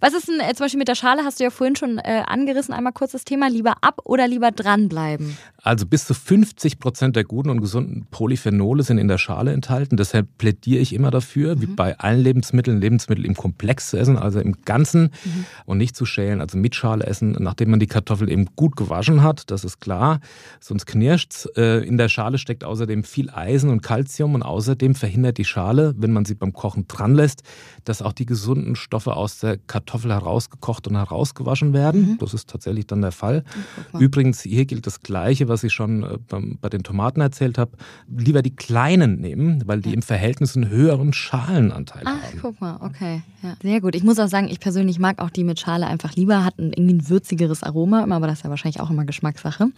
Was 0.00 0.14
ist 0.14 0.28
denn 0.28 0.40
äh, 0.40 0.54
zum 0.54 0.64
Beispiel 0.64 0.78
mit 0.78 0.88
der 0.88 0.94
Schale? 0.94 1.22
Hast 1.22 1.38
du 1.38 1.44
ja 1.44 1.50
vorhin 1.50 1.76
schon 1.76 1.98
äh, 1.98 2.22
angerissen. 2.26 2.72
Einmal 2.72 2.94
kurz 2.94 3.12
das 3.12 3.24
Thema. 3.24 3.50
Lieber 3.50 3.74
ab 3.82 4.00
oder 4.04 4.26
lieber 4.26 4.52
dranbleiben? 4.52 5.36
Also 5.62 5.84
bis 5.84 6.06
zu 6.06 6.14
50 6.14 6.78
Prozent 6.78 7.16
der 7.16 7.24
guten 7.24 7.50
und 7.50 7.60
gesunden 7.60 8.06
Polyphenole 8.10 8.84
sind 8.84 8.96
in 8.96 9.08
der 9.08 9.18
Schale 9.18 9.52
enthalten. 9.52 9.98
Deshalb 9.98 10.38
plädiere 10.38 10.80
ich 10.80 10.94
immer 10.94 11.10
dafür, 11.10 11.56
mhm. 11.56 11.60
wie 11.60 11.66
bei 11.66 11.98
allen 11.98 12.20
Lebensmitteln, 12.20 12.80
Lebensmittel 12.80 13.26
im 13.26 13.34
Komplex 13.34 13.90
zu 13.90 13.98
essen, 13.98 14.16
also 14.16 14.40
im 14.40 14.62
Ganzen 14.62 15.10
mhm. 15.24 15.44
und 15.66 15.76
nicht 15.76 15.94
zu 15.94 16.06
schälen, 16.06 16.40
also 16.40 16.56
mit 16.56 16.74
Schale 16.74 17.04
essen, 17.04 17.36
nachdem 17.38 17.70
man 17.70 17.80
die 17.80 17.86
Kartoffel 17.86 18.30
eben 18.30 18.46
gut 18.56 18.76
gewaschen 18.76 19.22
hat. 19.22 19.50
Das 19.50 19.62
ist 19.62 19.80
klar. 19.80 20.20
Sonst 20.60 20.86
knirscht 20.86 21.32
es. 21.32 21.46
Äh, 21.56 21.84
in 21.86 21.98
der 21.98 22.08
Schale 22.08 22.38
steckt 22.46 22.62
außerdem 22.62 23.02
viel 23.02 23.28
Eisen 23.28 23.70
und 23.70 23.82
Kalzium 23.82 24.34
und 24.36 24.42
außerdem 24.42 24.94
verhindert 24.94 25.36
die 25.36 25.44
Schale, 25.44 25.94
wenn 25.98 26.12
man 26.12 26.24
sie 26.24 26.36
beim 26.36 26.52
Kochen 26.52 26.86
dran 26.86 27.16
lässt, 27.16 27.42
dass 27.84 28.02
auch 28.02 28.12
die 28.12 28.24
gesunden 28.24 28.76
Stoffe 28.76 29.16
aus 29.16 29.40
der 29.40 29.58
Kartoffel 29.58 30.12
herausgekocht 30.12 30.86
und 30.86 30.94
herausgewaschen 30.94 31.72
werden. 31.72 32.12
Mhm. 32.12 32.18
Das 32.18 32.34
ist 32.34 32.48
tatsächlich 32.48 32.86
dann 32.86 33.02
der 33.02 33.10
Fall. 33.10 33.42
Übrigens, 33.98 34.42
hier 34.42 34.64
gilt 34.64 34.86
das 34.86 35.00
Gleiche, 35.00 35.48
was 35.48 35.64
ich 35.64 35.72
schon 35.72 36.04
äh, 36.04 36.18
bei 36.60 36.68
den 36.68 36.84
Tomaten 36.84 37.20
erzählt 37.20 37.58
habe. 37.58 37.72
Lieber 38.08 38.42
die 38.42 38.54
kleinen 38.54 39.20
nehmen, 39.20 39.64
weil 39.66 39.80
die 39.80 39.92
im 39.92 40.02
Verhältnis 40.02 40.54
einen 40.54 40.68
höheren 40.68 41.12
Schalenanteil 41.12 42.02
Ach, 42.04 42.12
haben. 42.12 42.20
Ach, 42.24 42.40
guck 42.42 42.60
mal, 42.60 42.78
okay. 42.80 43.22
Ja. 43.42 43.56
Sehr 43.60 43.80
gut. 43.80 43.96
Ich 43.96 44.04
muss 44.04 44.20
auch 44.20 44.28
sagen, 44.28 44.46
ich 44.48 44.60
persönlich 44.60 45.00
mag 45.00 45.20
auch 45.20 45.30
die 45.30 45.42
mit 45.42 45.58
Schale 45.58 45.88
einfach 45.88 46.14
lieber, 46.14 46.44
hat 46.44 46.54
irgendwie 46.58 46.94
ein 46.94 47.08
würzigeres 47.08 47.64
Aroma, 47.64 48.06
aber 48.08 48.28
das 48.28 48.38
ist 48.38 48.44
ja 48.44 48.50
wahrscheinlich 48.50 48.80
auch 48.80 48.90
immer 48.90 49.04
Geschmackssache. 49.04 49.68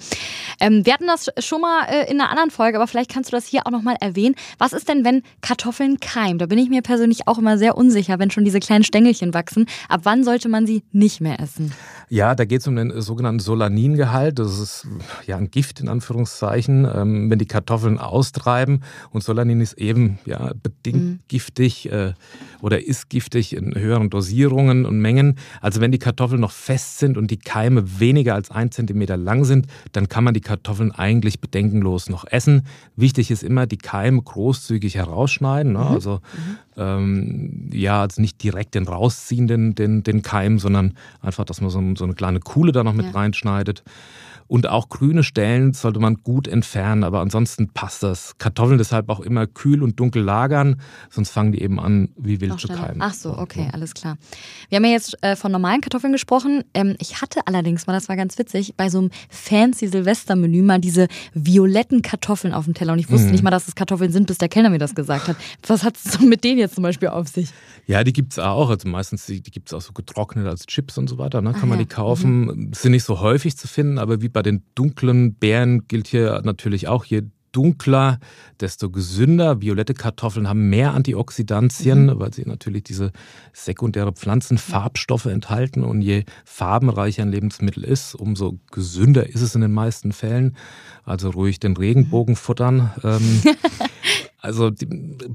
Ähm, 0.61 0.85
wir 0.85 0.93
hatten 0.93 1.07
das 1.07 1.31
schon 1.39 1.63
mal 1.63 1.87
äh, 1.89 2.11
in 2.11 2.21
einer 2.21 2.31
anderen 2.31 2.51
Folge, 2.59 2.77
aber 2.77 2.89
vielleicht 2.89 3.13
kannst 3.13 3.31
du 3.31 3.37
das 3.37 3.47
hier 3.47 3.67
auch 3.67 3.71
nochmal 3.71 3.95
erwähnen. 4.01 4.35
Was 4.59 4.73
ist 4.73 4.89
denn, 4.89 5.05
wenn 5.05 5.23
Kartoffeln 5.43 6.01
keimen? 6.01 6.39
Da 6.39 6.47
bin 6.47 6.59
ich 6.59 6.69
mir 6.69 6.83
persönlich 6.83 7.29
auch 7.29 7.39
immer 7.39 7.57
sehr 7.57 7.77
unsicher, 7.77 8.19
wenn 8.19 8.33
schon 8.33 8.45
diese 8.45 8.59
kleinen 8.59 8.83
Stängelchen 8.83 9.33
wachsen. 9.33 9.67
Ab 9.89 10.01
wann 10.03 10.25
sollte 10.25 10.49
man 10.49 10.67
sie 10.67 10.83
nicht 10.91 11.21
mehr 11.21 11.39
essen? 11.39 11.73
Ja, 12.11 12.35
da 12.35 12.45
geht 12.45 12.61
es 12.61 12.67
um 12.67 12.77
den 12.77 13.01
sogenannten 13.01 13.41
Solaningehalt. 13.41 14.39
Das 14.39 14.59
ist 14.59 14.87
ja 15.27 15.37
ein 15.37 15.51
Gift 15.51 15.81
in 15.81 15.89
Anführungszeichen, 15.89 16.89
ähm, 16.93 17.31
wenn 17.31 17.39
die 17.39 17.47
Kartoffeln 17.47 17.99
austreiben. 17.99 18.83
Und 19.11 19.23
Solanin 19.23 19.61
ist 19.61 19.75
eben 19.75 20.19
ja 20.25 20.53
bedingt 20.63 21.03
mhm. 21.03 21.19
giftig 21.29 21.91
äh, 21.93 22.15
oder 22.61 22.85
ist 22.85 23.11
giftig 23.11 23.55
in 23.55 23.75
höheren 23.75 24.11
Dosierungen 24.11 24.87
und 24.87 24.99
Mengen. 25.01 25.37
Also 25.61 25.81
wenn 25.81 25.93
die 25.93 25.99
Kartoffeln 25.99 26.41
noch 26.41 26.53
fest 26.53 26.99
sind 26.99 27.19
und 27.19 27.31
die 27.31 27.39
Keime 27.39 28.01
weniger 28.01 28.35
als 28.35 28.51
ein 28.51 28.71
Zentimeter 28.71 29.17
lang 29.17 29.45
sind, 29.45 29.67
dann 29.93 30.09
kann 30.09 30.25
man 30.25 30.35
die 30.35 30.41
Kartoffeln 30.41 30.93
eigentlich 30.93 31.41
bedenkenlos 31.41 32.09
noch 32.09 32.25
essen. 32.27 32.67
Wichtig 32.97 33.31
ist 33.31 33.43
immer, 33.43 33.67
die 33.67 33.79
Keime 33.79 34.23
großzügig 34.23 34.95
herausschneiden. 34.95 35.75
Ne? 35.75 35.81
Mhm. 35.81 35.87
Also 35.87 36.15
mhm. 36.15 36.59
Ähm, 36.79 37.69
ja, 37.73 38.03
also 38.03 38.21
nicht 38.21 38.43
direkt 38.43 38.77
den 38.77 38.87
rausziehen, 38.87 39.49
den, 39.49 39.75
den, 39.75 40.05
den 40.05 40.23
Keim, 40.23 40.61
sondern 40.61 40.95
einfach, 41.21 41.45
dass 41.45 41.61
man 41.61 41.71
so, 41.71 41.95
so 41.99 42.05
eine 42.05 42.15
kleine 42.15 42.41
Kuhle 42.41 42.73
da 42.73 42.85
noch 42.85 42.95
mit 42.95 43.07
ja. 43.07 43.13
reinschneidet. 43.13 43.83
Und 44.49 44.67
auch 44.67 44.89
grüne 44.89 45.23
Stellen 45.23 45.75
sollte 45.75 46.01
man 46.01 46.17
gut 46.17 46.49
entfernen, 46.49 47.05
aber 47.05 47.21
ansonsten 47.21 47.69
passt 47.69 48.03
das. 48.03 48.37
Kartoffeln 48.39 48.79
deshalb 48.79 49.11
auch 49.11 49.21
immer 49.21 49.47
kühl 49.47 49.83
und 49.83 50.01
dunkel 50.01 50.23
lagern, 50.23 50.81
sonst 51.11 51.31
fangen 51.31 51.53
die 51.53 51.61
eben 51.61 51.79
an, 51.79 52.09
wie 52.17 52.41
wild 52.41 52.59
zu 52.59 52.69
keimen. 52.69 53.01
Ach 53.01 53.13
so, 53.13 53.37
okay, 53.37 53.69
alles 53.73 53.93
klar. 53.93 54.17
Wir 54.71 54.77
haben 54.77 54.85
ja 54.87 54.93
jetzt 54.93 55.23
äh, 55.23 55.37
von 55.37 55.53
normalen 55.53 55.83
Kartoffeln 55.83 56.13
gesprochen. 56.13 56.65
Ähm, 56.73 56.97
ich 56.99 57.21
hatte 57.21 57.41
allerdings 57.47 57.87
mal, 57.87 57.93
das 57.93 58.09
war 58.09 58.17
ganz 58.17 58.39
witzig, 58.39 58.75
bei 58.77 58.89
so 58.89 58.99
einem 58.99 59.11
fancy 59.29 59.87
Silvestermenü 59.87 60.63
mal 60.63 60.81
diese 60.81 61.09
violetten 61.35 62.01
Kartoffeln 62.01 62.55
auf 62.55 62.65
dem 62.65 62.73
Teller. 62.73 62.95
Und 62.95 63.01
ich 63.01 63.11
wusste 63.11 63.27
mhm. 63.27 63.33
nicht 63.33 63.45
mal, 63.45 63.51
dass 63.51 63.69
es 63.69 63.75
Kartoffeln 63.75 64.13
sind, 64.13 64.27
bis 64.27 64.39
der 64.39 64.49
Kellner 64.49 64.71
mir 64.71 64.79
das 64.79 64.95
gesagt 64.95 65.29
hat. 65.29 65.37
Was 65.67 65.85
hat 65.85 65.97
es 65.97 66.21
mit 66.21 66.43
denen 66.43 66.59
jetzt 66.59 66.75
zum 66.75 66.83
Beispiel 66.83 67.09
auf 67.09 67.29
sich? 67.29 67.51
Ja, 67.87 68.03
die 68.03 68.15
gibt 68.15 68.33
es 68.33 68.39
auch. 68.39 68.71
Also 68.71 68.89
meistens, 68.89 69.27
die, 69.27 69.43
die 69.43 69.51
gibt 69.51 69.69
es 69.69 69.75
auch 69.75 69.83
so 69.83 69.93
getrocknet 69.93 70.47
als 70.47 70.67
Chips 70.67 70.97
und 70.97 71.09
so 71.09 71.19
weiter. 71.19 71.43
Ne? 71.43 71.53
Kann 71.53 71.63
Ach, 71.65 71.67
man 71.67 71.79
ja. 71.79 71.85
die 71.85 71.89
kaufen, 71.89 72.47
mhm. 72.47 72.73
sind 72.73 72.93
nicht 72.93 73.05
so 73.05 73.21
häufig 73.21 73.57
zu 73.57 73.69
finden, 73.69 73.99
aber 73.99 74.23
wie 74.23 74.29
bei 74.39 74.43
den 74.43 74.63
dunklen 74.77 75.35
Beeren 75.35 75.89
gilt 75.89 76.07
hier 76.07 76.43
natürlich 76.45 76.87
auch, 76.87 77.05
je 77.05 77.23
dunkler, 77.51 78.21
desto 78.61 78.89
gesünder. 78.89 79.61
Violette 79.61 79.95
Kartoffeln 79.95 80.49
haben 80.49 80.69
mehr 80.69 80.95
Antioxidantien, 80.95 82.07
mhm. 82.07 82.21
weil 82.21 82.33
sie 82.33 82.45
natürlich 82.47 82.85
diese 82.85 83.11
sekundäre 83.53 84.13
Pflanzenfarbstoffe 84.13 85.27
enthalten. 85.27 85.83
Und 85.83 86.03
je 86.03 86.23
farbenreicher 86.45 87.23
ein 87.23 87.33
Lebensmittel 87.33 87.83
ist, 87.83 88.15
umso 88.15 88.61
gesünder 88.71 89.29
ist 89.29 89.41
es 89.41 89.57
in 89.57 89.61
den 89.61 89.73
meisten 89.73 90.13
Fällen. 90.13 90.57
Also 91.03 91.31
ruhig 91.31 91.59
den 91.59 91.77
Regenbogen 91.77 92.37
futtern. 92.37 92.93
Ähm, 93.03 93.43
Also 94.49 94.71
die, 94.71 94.87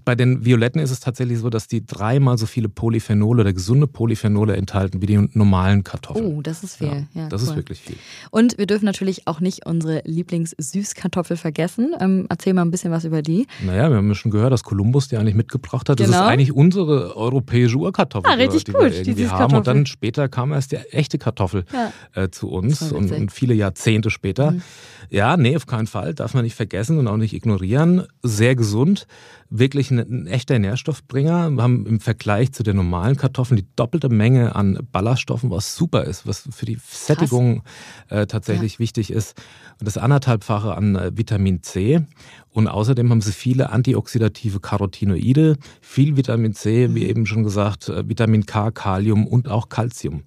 bei 0.03 0.15
den 0.15 0.43
Violetten 0.43 0.81
ist 0.81 0.89
es 0.89 0.99
tatsächlich 0.99 1.37
so, 1.37 1.51
dass 1.51 1.67
die 1.67 1.85
dreimal 1.85 2.39
so 2.39 2.47
viele 2.47 2.67
Polyphenole 2.67 3.41
oder 3.41 3.53
gesunde 3.53 3.85
Polyphenole 3.85 4.55
enthalten 4.55 5.03
wie 5.03 5.05
die 5.05 5.29
normalen 5.33 5.83
Kartoffeln. 5.83 6.25
Oh, 6.25 6.41
das 6.41 6.63
ist 6.63 6.77
viel. 6.77 6.87
Ja, 6.87 7.03
ja 7.13 7.29
das 7.29 7.43
cool. 7.43 7.49
ist 7.49 7.55
wirklich 7.55 7.79
viel. 7.79 7.95
Und 8.31 8.57
wir 8.57 8.65
dürfen 8.65 8.85
natürlich 8.85 9.27
auch 9.27 9.39
nicht 9.39 9.67
unsere 9.67 10.01
Lieblingssüßkartoffel 10.05 11.37
vergessen. 11.37 11.93
Ähm, 11.99 12.25
erzähl 12.27 12.55
mal 12.55 12.63
ein 12.63 12.71
bisschen 12.71 12.91
was 12.91 13.05
über 13.05 13.21
die. 13.21 13.45
Naja, 13.63 13.89
wir 13.89 13.97
haben 13.97 14.07
ja 14.07 14.15
schon 14.15 14.31
gehört, 14.31 14.51
dass 14.51 14.63
Kolumbus 14.63 15.09
die 15.09 15.17
eigentlich 15.17 15.35
mitgebracht 15.35 15.89
hat. 15.89 15.99
Das 15.99 16.07
genau. 16.07 16.23
ist 16.23 16.27
eigentlich 16.27 16.51
unsere 16.51 17.15
europäische 17.15 17.77
Urkartoffel, 17.77 18.31
ah, 18.31 18.35
richtig 18.35 18.63
die 18.63 18.71
gut, 18.71 18.81
wir 18.81 18.97
irgendwie 18.99 19.29
haben. 19.29 19.55
Und 19.55 19.67
dann 19.67 19.85
später 19.85 20.27
kam 20.27 20.51
erst 20.53 20.71
die 20.71 20.77
echte 20.77 21.19
Kartoffel 21.19 21.65
ja. 21.71 21.91
äh, 22.19 22.29
zu 22.31 22.49
uns 22.49 22.91
und, 22.91 23.11
und, 23.11 23.31
viele 23.31 23.53
Jahrzehnte 23.53 24.09
später. 24.09 24.51
Mhm. 24.51 24.61
Ja, 25.09 25.37
nee, 25.37 25.55
auf 25.55 25.67
keinen 25.67 25.87
Fall. 25.87 26.15
Darf 26.15 26.33
man 26.33 26.43
nicht 26.43 26.55
vergessen 26.55 26.97
und 26.97 27.07
auch 27.07 27.17
nicht 27.17 27.33
ignorieren. 27.33 28.07
Sehr 28.23 28.55
gesund 28.55 29.02
wirklich 29.49 29.91
ein, 29.91 29.99
ein, 29.99 30.27
echter 30.27 30.57
Nährstoffbringer. 30.57 31.51
Wir 31.51 31.61
haben 31.61 31.85
im 31.85 31.99
Vergleich 31.99 32.51
zu 32.51 32.63
den 32.63 32.75
normalen 32.75 33.17
Kartoffeln 33.17 33.57
die 33.57 33.67
doppelte 33.75 34.09
Menge 34.09 34.55
an 34.55 34.79
Ballaststoffen, 34.91 35.51
was 35.51 35.75
super 35.75 36.03
ist, 36.03 36.25
was 36.25 36.47
für 36.51 36.65
die 36.65 36.77
Sättigung 36.83 37.63
äh, 38.09 38.25
tatsächlich 38.25 38.73
ja. 38.73 38.79
wichtig 38.79 39.11
ist. 39.11 39.41
Und 39.79 39.87
das 39.87 39.97
anderthalbfache 39.97 40.73
an 40.75 40.95
äh, 40.95 41.11
Vitamin 41.15 41.61
C. 41.63 42.05
Und 42.49 42.67
außerdem 42.67 43.09
haben 43.09 43.21
sie 43.21 43.31
viele 43.31 43.71
antioxidative 43.71 44.59
Carotinoide, 44.59 45.57
viel 45.81 46.17
Vitamin 46.17 46.53
C, 46.53 46.93
wie 46.93 47.03
mhm. 47.03 47.09
eben 47.09 47.25
schon 47.25 47.43
gesagt, 47.43 47.89
äh, 47.89 48.07
Vitamin 48.07 48.45
K, 48.45 48.71
Kalium 48.71 49.27
und 49.27 49.47
auch 49.47 49.69
Calcium. 49.69 50.23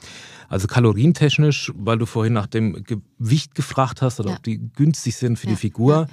Also 0.48 0.66
kalorientechnisch, 0.66 1.72
weil 1.76 1.98
du 1.98 2.06
vorhin 2.06 2.32
nach 2.32 2.46
dem 2.46 2.84
Gewicht 2.84 3.54
gefragt 3.54 4.02
hast 4.02 4.20
oder 4.20 4.30
ja. 4.30 4.36
ob 4.36 4.42
die 4.42 4.58
günstig 4.74 5.16
sind 5.16 5.38
für 5.38 5.46
ja, 5.46 5.52
die 5.52 5.56
Figur. 5.56 6.08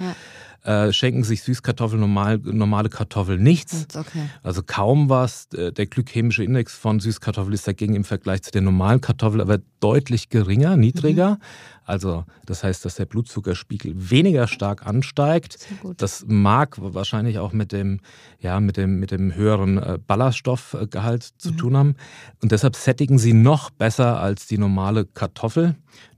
Äh, 0.64 0.94
schenken 0.94 1.24
sich 1.24 1.42
Süßkartoffeln, 1.42 2.00
normal, 2.00 2.38
normale 2.38 2.88
Kartoffeln 2.88 3.42
nichts. 3.42 3.86
Okay. 3.94 4.30
Also 4.42 4.62
kaum 4.64 5.10
was. 5.10 5.46
Äh, 5.52 5.72
der 5.72 5.84
glykämische 5.84 6.42
Index 6.42 6.74
von 6.74 7.00
Süßkartoffeln 7.00 7.52
ist 7.52 7.68
dagegen 7.68 7.94
im 7.94 8.04
Vergleich 8.04 8.42
zu 8.42 8.50
den 8.50 8.64
normalen 8.64 9.02
Kartoffeln 9.02 9.42
aber 9.42 9.58
deutlich 9.80 10.30
geringer, 10.30 10.78
niedriger. 10.78 11.32
Mhm. 11.32 11.38
Also 11.84 12.24
das 12.46 12.64
heißt, 12.64 12.84
dass 12.84 12.96
der 12.96 13.06
Blutzuckerspiegel 13.06 13.92
weniger 14.10 14.48
stark 14.48 14.86
ansteigt. 14.86 15.58
Das 15.96 16.24
mag 16.26 16.76
wahrscheinlich 16.80 17.38
auch 17.38 17.52
mit 17.52 17.72
dem, 17.72 18.00
ja, 18.40 18.60
mit 18.60 18.76
dem, 18.76 18.98
mit 18.98 19.10
dem 19.10 19.34
höheren 19.34 19.78
äh, 19.78 19.98
Ballaststoffgehalt 20.06 21.22
zu 21.38 21.52
mhm. 21.52 21.56
tun 21.56 21.76
haben. 21.76 21.96
Und 22.42 22.52
deshalb 22.52 22.76
sättigen 22.76 23.18
sie 23.18 23.32
noch 23.32 23.70
besser 23.70 24.20
als 24.20 24.46
die 24.46 24.58
normale 24.58 25.04
Kartoffel. 25.04 25.76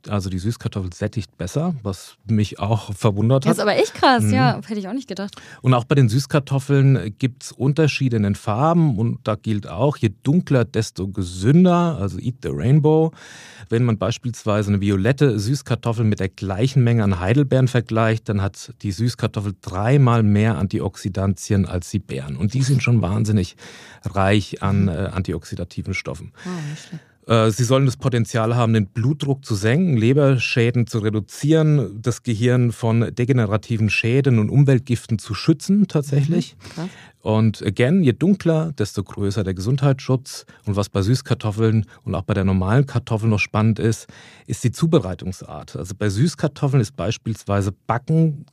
Also 0.08 0.30
die 0.30 0.38
Süßkartoffel 0.38 0.92
sättigt 0.92 1.36
besser, 1.36 1.74
was 1.82 2.16
mich 2.26 2.60
auch 2.60 2.94
verwundert 2.94 3.44
hat. 3.44 3.50
Das 3.50 3.58
ist 3.58 3.62
aber 3.62 3.76
echt 3.76 3.94
krass, 3.94 4.22
mhm. 4.22 4.34
ja, 4.34 4.60
hätte 4.64 4.78
ich 4.78 4.88
auch 4.88 4.92
nicht 4.92 5.08
gedacht. 5.08 5.34
Und 5.62 5.74
auch 5.74 5.84
bei 5.84 5.96
den 5.96 6.08
Süßkartoffeln 6.08 7.14
gibt 7.18 7.42
es 7.42 7.52
Unterschiede 7.52 8.16
in 8.16 8.22
den 8.22 8.36
Farben 8.36 8.98
und 8.98 9.18
da 9.24 9.34
gilt 9.34 9.68
auch, 9.68 9.96
je 9.96 10.12
dunkler, 10.22 10.64
desto 10.64 11.08
gesünder, 11.08 11.98
also 12.00 12.18
Eat 12.18 12.36
the 12.42 12.50
Rainbow. 12.52 13.12
Wenn 13.68 13.84
man 13.84 13.98
beispielsweise 13.98 14.70
eine 14.70 14.80
violette 14.80 15.38
Süßkartoffel 15.40 15.55
mit 16.04 16.20
der 16.20 16.28
gleichen 16.28 16.84
Menge 16.84 17.04
an 17.04 17.20
Heidelbeeren 17.20 17.68
vergleicht, 17.68 18.28
dann 18.28 18.42
hat 18.42 18.74
die 18.82 18.92
Süßkartoffel 18.92 19.54
dreimal 19.60 20.22
mehr 20.22 20.56
Antioxidantien 20.58 21.66
als 21.66 21.90
die 21.90 21.98
Beeren. 21.98 22.36
Und 22.36 22.54
die 22.54 22.62
sind 22.62 22.82
schon 22.82 23.02
wahnsinnig 23.02 23.56
reich 24.04 24.62
an 24.62 24.88
äh, 24.88 25.10
antioxidativen 25.12 25.94
Stoffen. 25.94 26.32
Oh, 26.44 26.98
sie 27.26 27.64
sollen 27.64 27.86
das 27.86 27.96
Potenzial 27.96 28.54
haben, 28.54 28.72
den 28.72 28.86
Blutdruck 28.86 29.44
zu 29.44 29.56
senken, 29.56 29.96
Leberschäden 29.96 30.86
zu 30.86 31.00
reduzieren, 31.00 32.00
das 32.00 32.22
Gehirn 32.22 32.70
von 32.70 33.12
degenerativen 33.14 33.90
Schäden 33.90 34.38
und 34.38 34.48
Umweltgiften 34.48 35.18
zu 35.18 35.34
schützen 35.34 35.88
tatsächlich. 35.88 36.56
Mhm, 36.76 36.88
und 37.26 37.60
again, 37.66 38.04
je 38.04 38.12
dunkler, 38.12 38.70
desto 38.78 39.02
größer 39.02 39.42
der 39.42 39.54
Gesundheitsschutz. 39.54 40.46
Und 40.64 40.76
was 40.76 40.88
bei 40.88 41.02
Süßkartoffeln 41.02 41.86
und 42.04 42.14
auch 42.14 42.22
bei 42.22 42.34
der 42.34 42.44
normalen 42.44 42.86
Kartoffel 42.86 43.28
noch 43.28 43.40
spannend 43.40 43.80
ist, 43.80 44.06
ist 44.46 44.62
die 44.62 44.70
Zubereitungsart. 44.70 45.74
Also 45.74 45.96
bei 45.98 46.08
Süßkartoffeln 46.08 46.80
ist 46.80 46.94
beispielsweise 46.94 47.72
Backen 47.72 48.46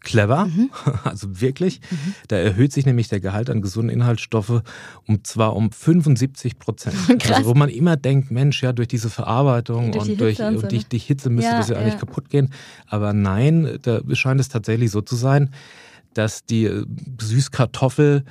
clever, 0.00 0.46
mhm. 0.46 0.70
also 1.04 1.40
wirklich. 1.40 1.80
Mhm. 1.90 2.14
Da 2.28 2.36
erhöht 2.36 2.72
sich 2.72 2.86
nämlich 2.86 3.08
der 3.08 3.20
Gehalt 3.20 3.50
an 3.50 3.62
gesunden 3.62 3.90
Inhaltsstoffe 3.90 4.62
um 5.06 5.24
zwar 5.24 5.56
um 5.56 5.70
75 5.70 6.58
Prozent. 6.58 6.96
Also 7.32 7.48
wo 7.48 7.54
man 7.54 7.68
immer 7.70 7.96
denkt, 7.96 8.30
Mensch, 8.30 8.62
ja, 8.62 8.72
durch 8.72 8.88
diese 8.88 9.08
Verarbeitung 9.08 9.92
durch 9.92 10.10
und, 10.10 10.20
durch, 10.20 10.40
und, 10.42 10.58
so, 10.58 10.66
die, 10.66 10.84
die, 10.84 10.98
Hitze 10.98 11.30
müsste 11.30 11.50
ja, 11.50 11.58
das 11.58 11.68
ja, 11.68 11.76
ja 11.76 11.80
eigentlich 11.80 11.98
kaputt 11.98 12.28
gehen. 12.28 12.52
Aber 12.86 13.12
nein, 13.12 13.78
da 13.82 14.00
scheint 14.12 14.40
es 14.40 14.48
tatsächlich 14.48 14.90
so 14.90 15.00
zu 15.00 15.16
sein, 15.16 15.50
dass 16.14 16.44
die 16.44 16.68
Süßkartoffel 17.20 18.24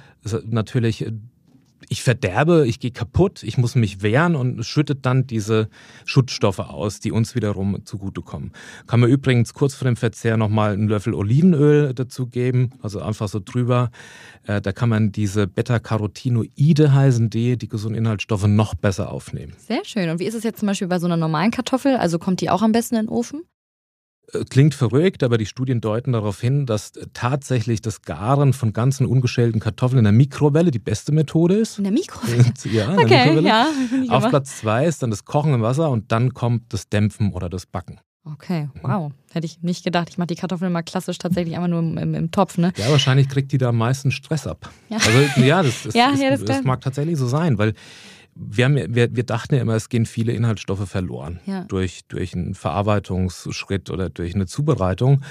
natürlich 0.46 1.12
ich 1.92 2.04
verderbe, 2.04 2.66
ich 2.68 2.80
gehe 2.80 2.92
kaputt, 2.92 3.44
ich 3.44 3.58
muss 3.58 3.76
mich 3.76 4.02
wehren 4.02 4.38
und 4.38 4.66
schüttet 4.66 5.06
dann 5.06 5.28
diese 5.28 5.68
Schutzstoffe 6.06 6.60
aus, 6.60 7.02
die 7.02 7.12
uns 7.12 7.36
wiederum 7.36 7.84
zugutekommen. 7.84 8.54
Kann 8.88 9.02
man 9.02 9.10
übrigens 9.10 9.54
kurz 9.54 9.76
vor 9.76 9.88
dem 9.88 9.98
Verzehr 9.98 10.38
nochmal 10.38 10.72
einen 10.72 10.88
Löffel 10.88 11.14
Olivenöl 11.14 11.94
dazugeben, 11.94 12.70
also 12.82 13.02
einfach 13.02 13.28
so 13.28 13.42
drüber. 13.44 13.92
Äh, 14.48 14.62
da 14.62 14.72
kann 14.72 14.88
man 14.88 15.12
diese 15.12 15.48
Beta-Carotinoide 15.48 16.94
heißen 16.94 17.30
die, 17.30 17.58
die 17.58 17.68
gesunden 17.68 18.00
Inhaltsstoffe 18.00 18.48
noch 18.48 18.74
besser 18.74 19.12
aufnehmen. 19.12 19.52
Sehr 19.58 19.84
schön. 19.84 20.10
Und 20.10 20.22
wie 20.22 20.28
ist 20.28 20.36
es 20.36 20.46
jetzt 20.46 20.60
zum 20.60 20.68
Beispiel 20.68 20.88
bei 20.88 20.98
so 20.98 21.08
einer 21.08 21.18
normalen 21.18 21.52
Kartoffel? 21.52 21.98
Also 21.98 22.20
kommt 22.20 22.40
die 22.40 22.50
auch 22.50 22.62
am 22.62 22.72
besten 22.72 22.96
in 22.96 23.08
den 23.08 23.10
Ofen? 23.10 23.42
Äh, 24.34 24.46
klingt 24.46 24.74
verrückt, 24.74 25.24
aber 25.24 25.38
die 25.38 25.46
Studien 25.46 25.82
deuten 25.82 26.14
darauf 26.14 26.42
hin, 26.42 26.66
dass 26.66 26.94
tatsächlich 27.14 27.82
das 27.82 28.02
Garen 28.02 28.54
von 28.54 28.74
ganzen 28.74 29.06
ungeschälten 29.06 29.60
Kartoffeln 29.60 30.00
in 30.00 30.04
der 30.04 30.14
Mikrowelle 30.14 30.72
die 30.72 30.80
beste 30.80 31.12
Methode 31.12 31.56
ist. 31.56 31.78
In 31.78 31.86
der 31.86 31.94
Mikrowelle? 31.94 32.46
ja, 32.72 32.94
in 32.94 33.00
okay, 33.00 33.08
der 33.08 33.26
Mikrowelle. 33.26 33.48
Ja, 33.48 33.68
Auf 34.10 34.30
Platz 34.30 34.60
zwei 34.60 34.86
ist 34.86 35.04
dann 35.04 35.10
das 35.10 35.26
Kochen 35.26 35.54
im 35.54 35.62
Wasser 35.62 35.90
und 35.90 36.12
dann 36.12 36.34
kommt 36.34 36.74
das 36.74 36.90
Dämpfen 36.90 37.34
oder 37.34 37.50
das 37.50 37.66
Backen. 37.66 38.00
Okay, 38.24 38.70
wow. 38.84 39.12
Hätte 39.34 39.48
ich 39.48 39.64
nicht 39.64 39.84
gedacht. 39.84 40.10
Ich 40.10 40.20
mache 40.20 40.28
die 40.28 40.36
Kartoffeln 40.36 40.72
mal 40.72 40.84
klassisch 40.84 41.18
tatsächlich 41.18 41.56
einfach 41.56 41.70
nur 41.70 41.80
im, 41.80 41.98
im, 41.98 42.14
im, 42.14 42.30
Topf, 42.30 42.60
ne? 42.60 42.72
Ja, 42.78 42.92
wahrscheinlich 42.92 43.28
kriegt 43.28 43.52
die 43.52 43.58
da 43.58 43.70
am 43.70 43.78
meisten 43.78 44.12
Stress 44.12 44.46
ab. 44.46 44.70
Ja, 44.90 44.98
also, 44.98 45.42
ja, 45.42 45.64
das, 45.64 45.86
ist, 45.88 45.96
ja, 45.96 46.14
ja, 46.14 46.30
das, 46.30 46.46
das 46.46 46.64
mag 46.64 46.82
tatsächlich 46.82 47.18
so 47.18 47.28
sein, 47.28 47.58
weil 47.58 47.74
wir, 48.36 48.66
haben, 48.66 48.76
wir, 48.76 49.16
wir 49.16 49.24
dachten 49.24 49.56
ja 49.56 49.62
immer, 49.62 49.76
es 49.76 49.90
gehen 49.90 50.06
viele 50.06 50.32
Inhaltsstoffe 50.32 50.88
verloren 50.90 51.40
ja. 51.46 51.64
durch, 51.66 52.02
durch 52.08 52.34
einen 52.34 52.56
Verarbeitungsschritt 52.56 53.90
oder 53.90 54.10
durch 54.10 54.36
eine 54.36 54.46
Zubereitung. 54.46 55.22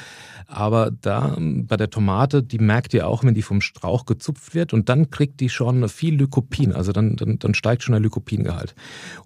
Aber 0.47 0.91
da 0.91 1.37
bei 1.39 1.77
der 1.77 1.91
Tomate, 1.91 2.43
die 2.43 2.59
merkt 2.59 2.93
ihr 2.93 3.07
auch, 3.07 3.23
wenn 3.23 3.35
die 3.35 3.43
vom 3.43 3.61
Strauch 3.61 4.05
gezupft 4.05 4.55
wird 4.55 4.73
und 4.73 4.89
dann 4.89 5.11
kriegt 5.11 5.41
die 5.41 5.49
schon 5.49 5.89
viel 5.89 6.17
Lycopin, 6.17 6.73
also 6.73 6.91
dann, 6.93 7.17
dann, 7.17 7.39
dann 7.39 7.55
steigt 7.55 7.85
schon 7.85 7.93
der 7.93 8.01
Lycopingehalt. 8.01 8.75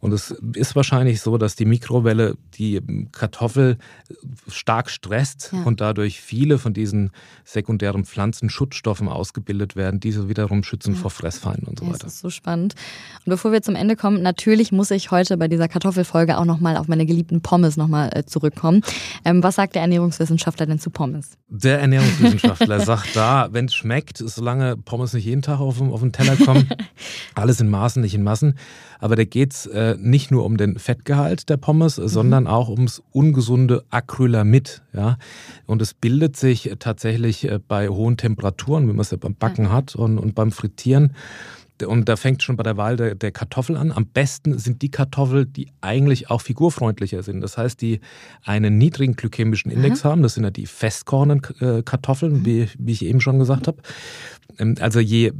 Und 0.00 0.12
es 0.12 0.30
ist 0.54 0.76
wahrscheinlich 0.76 1.20
so, 1.22 1.38
dass 1.38 1.56
die 1.56 1.64
Mikrowelle 1.64 2.36
die 2.54 2.80
Kartoffel 3.12 3.78
stark 4.48 4.90
stresst 4.90 5.50
ja. 5.52 5.62
und 5.62 5.80
dadurch 5.80 6.20
viele 6.20 6.58
von 6.58 6.74
diesen 6.74 7.10
sekundären 7.44 8.04
Pflanzenschutzstoffen 8.04 9.08
ausgebildet 9.08 9.76
werden, 9.76 10.00
diese 10.00 10.28
wiederum 10.28 10.62
schützen 10.62 10.94
ja. 10.94 11.00
vor 11.00 11.10
Fressfeinden 11.10 11.68
und 11.68 11.78
so 11.78 11.86
weiter. 11.86 11.98
Das 11.98 12.14
ist 12.14 12.20
so 12.20 12.30
spannend. 12.30 12.74
Und 13.24 13.30
bevor 13.30 13.52
wir 13.52 13.62
zum 13.62 13.73
Ende 13.74 13.96
kommen, 13.96 14.22
natürlich 14.22 14.72
muss 14.72 14.90
ich 14.90 15.10
heute 15.10 15.36
bei 15.36 15.48
dieser 15.48 15.68
Kartoffelfolge 15.68 16.38
auch 16.38 16.44
nochmal 16.44 16.76
auf 16.76 16.88
meine 16.88 17.06
geliebten 17.06 17.40
Pommes 17.40 17.76
nochmal 17.76 18.10
äh, 18.12 18.24
zurückkommen. 18.24 18.82
Ähm, 19.24 19.42
was 19.42 19.56
sagt 19.56 19.74
der 19.74 19.82
Ernährungswissenschaftler 19.82 20.66
denn 20.66 20.78
zu 20.78 20.90
Pommes? 20.90 21.38
Der 21.48 21.80
Ernährungswissenschaftler 21.80 22.80
sagt 22.84 23.14
da, 23.14 23.48
wenn 23.52 23.66
es 23.66 23.74
schmeckt, 23.74 24.18
solange 24.18 24.76
Pommes 24.76 25.12
nicht 25.12 25.24
jeden 25.24 25.42
Tag 25.42 25.60
auf, 25.60 25.80
auf 25.80 26.00
den 26.00 26.12
Teller 26.12 26.36
kommen, 26.36 26.68
alles 27.34 27.60
in 27.60 27.68
Maßen, 27.68 28.02
nicht 28.02 28.14
in 28.14 28.22
Massen. 28.22 28.56
Aber 28.98 29.16
da 29.16 29.24
geht 29.24 29.52
es 29.52 29.66
äh, 29.66 29.96
nicht 29.98 30.30
nur 30.30 30.44
um 30.44 30.56
den 30.56 30.78
Fettgehalt 30.78 31.50
der 31.50 31.56
Pommes, 31.56 31.98
mhm. 31.98 32.08
sondern 32.08 32.46
auch 32.46 32.68
ums 32.68 33.02
ungesunde 33.12 33.84
Acrylamid. 33.90 34.82
Ja? 34.92 35.18
Und 35.66 35.82
es 35.82 35.94
bildet 35.94 36.36
sich 36.36 36.70
tatsächlich 36.78 37.48
äh, 37.48 37.58
bei 37.66 37.88
hohen 37.88 38.16
Temperaturen, 38.16 38.84
wie 38.88 38.92
man 38.92 39.00
es 39.00 39.10
ja 39.10 39.18
beim 39.18 39.34
Backen 39.34 39.66
ja. 39.66 39.72
hat 39.72 39.94
und, 39.94 40.18
und 40.18 40.34
beim 40.34 40.52
Frittieren. 40.52 41.12
Und 41.82 42.08
da 42.08 42.16
fängt 42.16 42.42
schon 42.42 42.56
bei 42.56 42.62
der 42.62 42.76
Wahl 42.76 42.96
der, 42.96 43.14
der, 43.16 43.32
Kartoffel 43.32 43.76
an. 43.76 43.90
Am 43.90 44.06
besten 44.06 44.58
sind 44.58 44.80
die 44.82 44.90
Kartoffeln, 44.90 45.52
die 45.52 45.68
eigentlich 45.80 46.30
auch 46.30 46.40
figurfreundlicher 46.40 47.22
sind. 47.24 47.40
Das 47.40 47.58
heißt, 47.58 47.80
die 47.80 48.00
einen 48.44 48.78
niedrigen 48.78 49.16
glykämischen 49.16 49.72
Index 49.72 50.04
mhm. 50.04 50.08
haben. 50.08 50.22
Das 50.22 50.34
sind 50.34 50.44
ja 50.44 50.50
die 50.50 50.66
festkochenden 50.66 51.42
äh, 51.60 51.82
Kartoffeln, 51.82 52.40
mhm. 52.40 52.46
wie, 52.46 52.68
wie 52.78 52.92
ich 52.92 53.04
eben 53.04 53.20
schon 53.20 53.40
gesagt 53.40 53.66
habe. 53.66 53.78
Ähm, 54.58 54.76
also 54.78 55.00
je 55.00 55.32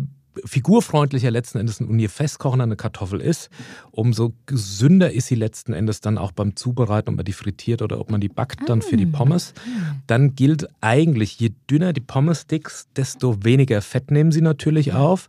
figurfreundlicher 0.45 1.31
letzten 1.31 1.59
Endes 1.59 1.81
und 1.81 1.99
je 1.99 2.09
festkochender 2.09 2.64
eine 2.64 2.76
Kartoffel 2.76 3.21
ist, 3.21 3.50
umso 3.91 4.35
gesünder 4.47 5.12
ist 5.12 5.26
sie 5.26 5.35
letzten 5.35 5.73
Endes 5.73 6.00
dann 6.00 6.19
auch 6.19 6.33
beim 6.33 6.57
Zubereiten, 6.57 7.11
ob 7.11 7.17
man 7.17 7.25
die 7.25 7.33
frittiert 7.33 7.83
oder 7.83 8.00
ob 8.00 8.11
man 8.11 8.21
die 8.21 8.29
backt 8.29 8.69
dann 8.69 8.83
für 8.83 8.97
die 8.97 9.07
ah. 9.07 9.17
Pommes. 9.17 9.55
Dann 10.07 10.35
gilt 10.35 10.69
eigentlich, 10.81 11.38
je 11.38 11.53
dünner 11.71 11.93
die 11.93 12.00
Pommes-Sticks, 12.00 12.88
desto 12.97 13.45
weniger 13.45 13.81
Fett 13.83 14.11
nehmen 14.11 14.33
sie 14.33 14.43
natürlich 14.43 14.93
auf 14.93 15.29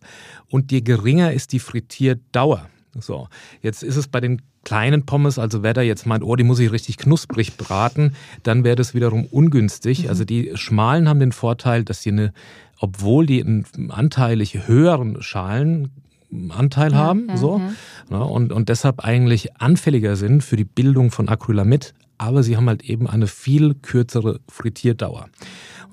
und 0.49 0.71
je 0.71 0.81
geringer 0.81 1.33
ist 1.33 1.51
die 1.51 1.59
Frittierdauer. 1.59 2.69
So, 2.99 3.27
jetzt 3.61 3.83
ist 3.83 3.97
es 3.97 4.07
bei 4.07 4.21
den 4.21 4.41
kleinen 4.63 5.05
Pommes, 5.05 5.37
also 5.37 5.63
wer 5.63 5.73
da 5.73 5.81
jetzt 5.81 6.05
meint, 6.05 6.23
oh, 6.23 6.35
die 6.35 6.43
muss 6.43 6.59
ich 6.59 6.71
richtig 6.71 6.97
knusprig 6.97 7.57
braten, 7.57 8.15
dann 8.43 8.63
wäre 8.63 8.75
das 8.75 8.93
wiederum 8.93 9.25
ungünstig. 9.25 10.03
Mhm. 10.03 10.09
Also 10.09 10.25
die 10.25 10.51
schmalen 10.55 11.09
haben 11.09 11.19
den 11.19 11.31
Vorteil, 11.31 11.83
dass 11.83 12.01
sie 12.01 12.11
eine 12.11 12.33
obwohl 12.79 13.25
die 13.25 13.43
einen 13.43 13.65
anteilig 13.89 14.67
höheren 14.67 15.21
Schalenanteil 15.21 16.91
ja, 16.91 16.97
haben, 16.97 17.27
ja, 17.29 17.37
so, 17.37 17.61
ja. 18.09 18.17
und, 18.17 18.51
und 18.51 18.69
deshalb 18.69 19.03
eigentlich 19.03 19.59
anfälliger 19.59 20.15
sind 20.15 20.43
für 20.43 20.55
die 20.55 20.65
Bildung 20.65 21.11
von 21.11 21.29
Acrylamid, 21.29 21.93
aber 22.17 22.43
sie 22.43 22.57
haben 22.57 22.67
halt 22.67 22.83
eben 22.83 23.07
eine 23.07 23.27
viel 23.27 23.75
kürzere 23.75 24.39
Frittierdauer. 24.49 25.27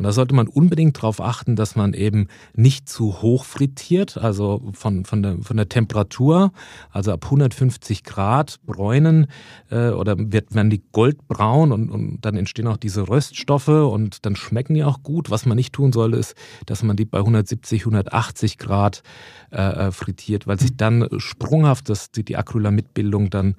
Und 0.02 0.06
da 0.06 0.12
sollte 0.12 0.34
man 0.34 0.48
unbedingt 0.48 0.96
darauf 0.96 1.20
achten, 1.20 1.54
dass 1.54 1.76
man 1.76 1.94
eben 1.94 2.26
nicht 2.56 2.88
zu 2.88 3.22
hoch 3.22 3.44
frittiert, 3.44 4.18
also 4.18 4.60
von, 4.72 5.04
von, 5.04 5.22
der, 5.22 5.38
von 5.42 5.56
der 5.56 5.68
Temperatur, 5.68 6.50
also 6.90 7.12
ab 7.12 7.26
150 7.26 8.02
Grad 8.02 8.56
bräunen 8.66 9.28
äh, 9.70 9.90
oder 9.90 10.16
wird, 10.18 10.56
werden 10.56 10.70
die 10.70 10.82
goldbraun 10.90 11.70
und, 11.70 11.88
und 11.88 12.18
dann 12.22 12.36
entstehen 12.36 12.66
auch 12.66 12.78
diese 12.78 13.08
Röststoffe 13.08 13.68
und 13.68 14.26
dann 14.26 14.34
schmecken 14.34 14.74
die 14.74 14.82
auch 14.82 15.04
gut. 15.04 15.30
Was 15.30 15.46
man 15.46 15.54
nicht 15.54 15.72
tun 15.72 15.92
soll, 15.92 16.14
ist, 16.14 16.34
dass 16.66 16.82
man 16.82 16.96
die 16.96 17.04
bei 17.04 17.18
170, 17.18 17.82
180 17.82 18.58
Grad 18.58 19.04
äh, 19.52 19.58
äh, 19.58 19.92
frittiert, 19.92 20.48
weil 20.48 20.58
sich 20.58 20.76
dann 20.76 21.06
sprunghaft 21.18 21.88
das, 21.88 22.10
die, 22.10 22.24
die 22.24 22.36
Acrylamidbildung 22.36 23.30
dann 23.30 23.54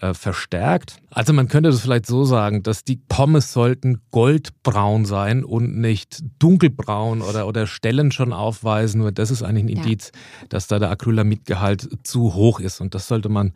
äh, 0.00 0.12
verstärkt. 0.12 0.98
Also 1.08 1.32
man 1.32 1.48
könnte 1.48 1.70
das 1.70 1.80
vielleicht 1.80 2.04
so 2.04 2.24
sagen, 2.24 2.62
dass 2.62 2.84
die 2.84 2.96
Pommes 2.96 3.52
sollten 3.52 4.02
goldbraun 4.10 5.06
sein 5.06 5.44
und 5.44 5.76
nicht 5.86 6.22
dunkelbraun 6.38 7.22
oder, 7.22 7.46
oder 7.46 7.66
Stellen 7.66 8.12
schon 8.12 8.32
aufweisen. 8.32 9.00
Nur 9.00 9.12
das 9.12 9.30
ist 9.30 9.42
eigentlich 9.42 9.64
ein 9.64 9.82
Indiz, 9.84 10.12
ja. 10.14 10.46
dass 10.48 10.66
da 10.66 10.78
der 10.78 10.90
Acrylamidgehalt 10.90 11.88
zu 12.02 12.34
hoch 12.34 12.60
ist 12.60 12.80
und 12.80 12.94
das 12.94 13.08
sollte 13.08 13.28
man 13.28 13.52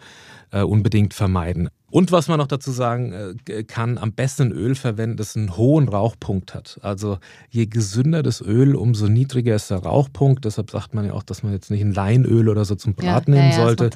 äh, 0.50 0.62
unbedingt 0.62 1.14
vermeiden. 1.14 1.68
Und 1.90 2.12
was 2.12 2.28
man 2.28 2.38
noch 2.38 2.47
dazu 2.47 2.70
sagen 2.70 3.37
äh, 3.49 3.64
kann, 3.64 3.99
am 3.99 4.12
besten 4.12 4.52
Öl 4.52 4.75
verwenden, 4.75 5.16
das 5.16 5.37
einen 5.37 5.56
hohen 5.56 5.88
Rauchpunkt 5.88 6.54
hat. 6.54 6.78
Also 6.82 7.18
je 7.50 7.66
gesünder 7.66 8.23
das 8.23 8.40
Öl, 8.40 8.76
umso 8.76 9.09
niedriger 9.09 9.56
ist 9.56 9.70
der 9.70 9.78
Rauchpunkt. 9.78 10.44
Deshalb 10.44 10.70
sagt 10.70 10.94
man 10.94 11.04
ja 11.04 11.12
auch, 11.12 11.23
dass 11.23 11.42
man 11.42 11.52
jetzt 11.52 11.70
nicht 11.70 11.82
ein 11.82 11.92
Leinöl 11.92 12.49
oder 12.49 12.64
so 12.64 12.76
zum 12.76 12.94
Braten 12.94 13.35
ja, 13.35 13.40
nehmen 13.40 13.52
ja, 13.52 13.64
sollte. 13.64 13.90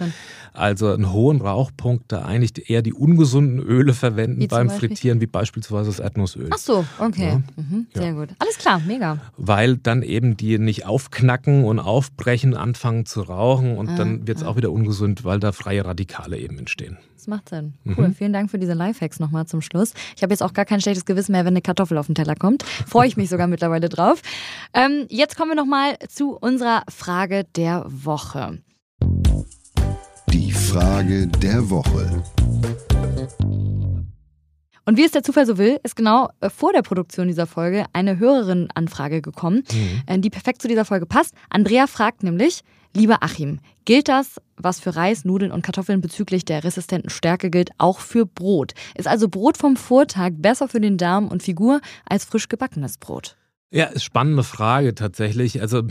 Also 0.52 0.92
einen 0.92 1.12
hohen 1.12 1.40
Rauchpunkt, 1.40 2.04
da 2.08 2.24
eigentlich 2.24 2.68
eher 2.68 2.82
die 2.82 2.92
ungesunden 2.92 3.60
Öle 3.60 3.94
verwenden 3.94 4.40
wie 4.40 4.48
beim 4.48 4.70
Frittieren, 4.70 5.20
wie 5.20 5.26
beispielsweise 5.26 5.90
das 5.90 6.00
Erdnussöl. 6.00 6.48
Ach 6.52 6.58
so, 6.58 6.84
okay. 6.98 7.42
Mhm, 7.56 7.86
sehr 7.94 8.12
gut. 8.12 8.30
Alles 8.38 8.58
klar, 8.58 8.80
mega. 8.86 9.18
Weil 9.36 9.76
dann 9.76 10.02
eben 10.02 10.36
die 10.36 10.58
nicht 10.58 10.86
aufknacken 10.86 11.64
und 11.64 11.78
aufbrechen, 11.78 12.54
anfangen 12.54 13.06
zu 13.06 13.22
rauchen 13.22 13.76
und 13.76 13.88
ah, 13.90 13.96
dann 13.96 14.26
wird 14.26 14.38
es 14.38 14.44
ah. 14.44 14.48
auch 14.48 14.56
wieder 14.56 14.72
ungesund, 14.72 15.24
weil 15.24 15.40
da 15.40 15.52
freie 15.52 15.84
Radikale 15.84 16.38
eben 16.38 16.58
entstehen. 16.58 16.98
Das 17.24 17.26
macht 17.26 17.48
Sinn. 17.48 17.72
Cool. 17.84 18.08
Mhm. 18.08 18.14
Vielen 18.14 18.32
Dank 18.32 18.50
für 18.50 18.58
diese 18.58 18.72
Lifehacks 18.72 19.20
nochmal 19.20 19.46
zum 19.46 19.60
Schluss. 19.60 19.92
Ich 20.16 20.22
habe 20.22 20.32
jetzt 20.32 20.42
auch 20.42 20.52
gar 20.52 20.64
kein 20.64 20.80
schlechtes 20.80 21.04
Gewissen 21.04 21.32
mehr, 21.32 21.44
wenn 21.44 21.52
eine 21.52 21.62
Kartoffel 21.62 21.98
auf 21.98 22.06
den 22.06 22.14
Teller 22.14 22.34
kommt. 22.34 22.62
Freue 22.62 23.06
ich 23.06 23.16
mich 23.16 23.28
sogar 23.28 23.46
mittlerweile 23.46 23.88
drauf. 23.88 24.20
Ähm, 24.72 25.06
jetzt 25.08 25.36
kommen 25.36 25.50
wir 25.50 25.56
nochmal 25.56 25.96
zu 26.08 26.36
unserer 26.36 26.82
Frage 26.88 27.44
der 27.56 27.84
Woche. 27.86 28.58
Die 30.32 30.52
Frage 30.52 31.28
der 31.28 31.70
Woche. 31.70 32.22
Und 34.86 34.98
wie 34.98 35.04
es 35.04 35.12
der 35.12 35.22
Zufall 35.22 35.46
so 35.46 35.56
will, 35.56 35.78
ist 35.82 35.96
genau 35.96 36.28
äh, 36.40 36.50
vor 36.50 36.72
der 36.72 36.82
Produktion 36.82 37.26
dieser 37.26 37.46
Folge 37.46 37.86
eine 37.92 38.18
Hörerin-Anfrage 38.18 39.22
gekommen, 39.22 39.62
mhm. 39.72 40.02
Äh, 40.06 40.18
die 40.18 40.30
perfekt 40.30 40.60
zu 40.60 40.68
dieser 40.68 40.84
Folge 40.84 41.06
passt. 41.06 41.34
Andrea 41.48 41.86
fragt 41.86 42.22
nämlich, 42.22 42.62
lieber 42.94 43.22
Achim, 43.22 43.60
gilt 43.84 44.08
das 44.08 44.40
was 44.56 44.80
für 44.80 44.96
Reis, 44.96 45.24
Nudeln 45.24 45.52
und 45.52 45.62
Kartoffeln 45.62 46.00
bezüglich 46.00 46.44
der 46.44 46.64
resistenten 46.64 47.10
Stärke 47.10 47.50
gilt, 47.50 47.70
auch 47.78 47.98
für 48.00 48.26
Brot. 48.26 48.72
Ist 48.94 49.08
also 49.08 49.28
Brot 49.28 49.56
vom 49.56 49.76
Vortag 49.76 50.32
besser 50.36 50.68
für 50.68 50.80
den 50.80 50.96
Darm 50.96 51.28
und 51.28 51.42
Figur 51.42 51.80
als 52.08 52.24
frisch 52.24 52.48
gebackenes 52.48 52.98
Brot? 52.98 53.36
Ja, 53.74 53.86
ist 53.86 54.04
spannende 54.04 54.44
Frage 54.44 54.94
tatsächlich. 54.94 55.60
Also 55.60 55.82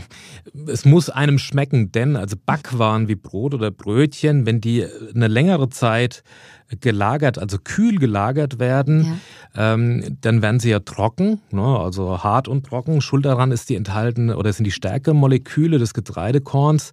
es 0.66 0.86
muss 0.86 1.10
einem 1.10 1.38
schmecken, 1.38 1.92
denn 1.92 2.16
also 2.16 2.34
Backwaren 2.42 3.08
wie 3.08 3.14
Brot 3.14 3.52
oder 3.52 3.70
Brötchen, 3.70 4.46
wenn 4.46 4.62
die 4.62 4.86
eine 5.14 5.28
längere 5.28 5.68
Zeit 5.68 6.22
gelagert, 6.80 7.38
also 7.38 7.58
kühl 7.62 7.98
gelagert 7.98 8.58
werden, 8.58 9.20
ja. 9.54 9.74
ähm, 9.74 10.16
dann 10.22 10.40
werden 10.40 10.60
sie 10.60 10.70
ja 10.70 10.80
trocken, 10.80 11.42
ne, 11.50 11.78
also 11.78 12.24
hart 12.24 12.48
und 12.48 12.64
trocken. 12.64 13.02
Schuld 13.02 13.26
daran 13.26 13.52
ist 13.52 13.68
die 13.68 13.76
enthaltene 13.76 14.38
oder 14.38 14.50
sind 14.50 14.64
die 14.64 14.70
Stärkemoleküle 14.70 15.78
des 15.78 15.92
Getreidekorns 15.92 16.92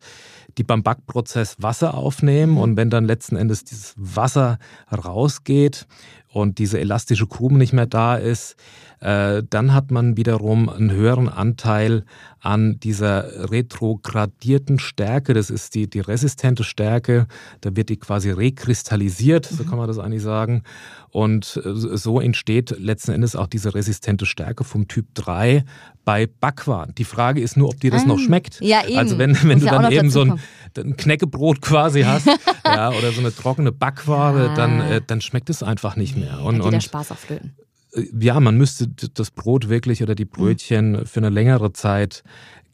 die 0.57 0.63
beim 0.63 0.83
Backprozess 0.83 1.57
Wasser 1.59 1.93
aufnehmen. 1.93 2.53
Mhm. 2.53 2.57
Und 2.57 2.77
wenn 2.77 2.89
dann 2.89 3.05
letzten 3.05 3.35
Endes 3.35 3.63
dieses 3.63 3.93
Wasser 3.97 4.57
rausgeht 4.91 5.87
und 6.27 6.57
diese 6.59 6.79
elastische 6.79 7.27
Krume 7.27 7.57
nicht 7.57 7.73
mehr 7.73 7.85
da 7.85 8.15
ist, 8.15 8.53
äh, 8.53 8.55
dann 9.01 9.73
hat 9.73 9.89
man 9.89 10.15
wiederum 10.15 10.69
einen 10.69 10.91
höheren 10.91 11.27
Anteil 11.27 12.03
an 12.39 12.79
dieser 12.79 13.51
retrogradierten 13.51 14.79
Stärke. 14.79 15.33
Das 15.33 15.49
ist 15.49 15.75
die, 15.75 15.89
die 15.89 15.99
resistente 15.99 16.63
Stärke. 16.63 17.27
Da 17.61 17.75
wird 17.75 17.89
die 17.89 17.97
quasi 17.97 18.31
rekristallisiert, 18.31 19.45
so 19.45 19.63
kann 19.63 19.77
man 19.77 19.87
das 19.87 19.99
eigentlich 19.99 20.23
sagen. 20.23 20.63
Und 21.09 21.61
äh, 21.63 21.73
so 21.73 22.19
entsteht 22.19 22.75
letzten 22.79 23.11
Endes 23.11 23.35
auch 23.35 23.47
diese 23.47 23.75
resistente 23.75 24.25
Stärke 24.25 24.63
vom 24.63 24.87
Typ 24.87 25.07
3 25.13 25.63
bei 26.03 26.27
Backwaren. 26.27 26.95
Die 26.95 27.03
Frage 27.03 27.41
ist 27.41 27.57
nur, 27.57 27.69
ob 27.69 27.79
dir 27.79 27.91
das 27.91 28.03
ah, 28.03 28.07
noch 28.07 28.19
schmeckt. 28.19 28.59
Ja, 28.61 28.85
eben. 28.87 28.97
Also 28.97 29.17
wenn, 29.17 29.37
wenn 29.43 29.59
du 29.59 29.65
ja 29.65 29.79
dann 29.79 29.91
eben 29.91 30.09
so 30.09 30.21
ein, 30.21 30.39
ein, 30.77 30.97
Knäckebrot 30.97 31.61
quasi 31.61 32.01
hast 32.07 32.27
ja, 32.65 32.89
oder 32.89 33.11
so 33.11 33.19
eine 33.19 33.33
trockene 33.33 33.71
Backware, 33.71 34.47
ja. 34.47 34.55
dann, 34.55 34.81
äh, 34.81 35.01
dann 35.05 35.21
schmeckt 35.21 35.49
es 35.49 35.61
einfach 35.61 35.95
nicht 35.95 36.17
mehr. 36.17 36.41
Und, 36.41 36.57
ja, 36.57 36.63
und 36.63 36.71
der 36.71 36.81
Spaß 36.81 37.11
auf 37.11 37.19
Flöten 37.19 37.55
äh, 37.57 37.70
ja, 38.19 38.39
man 38.39 38.57
müsste 38.57 38.87
das 38.87 39.31
Brot 39.31 39.69
wirklich 39.69 40.01
oder 40.01 40.15
die 40.15 40.25
Brötchen 40.25 41.05
für 41.05 41.19
eine 41.19 41.29
längere 41.29 41.73
Zeit 41.73 42.23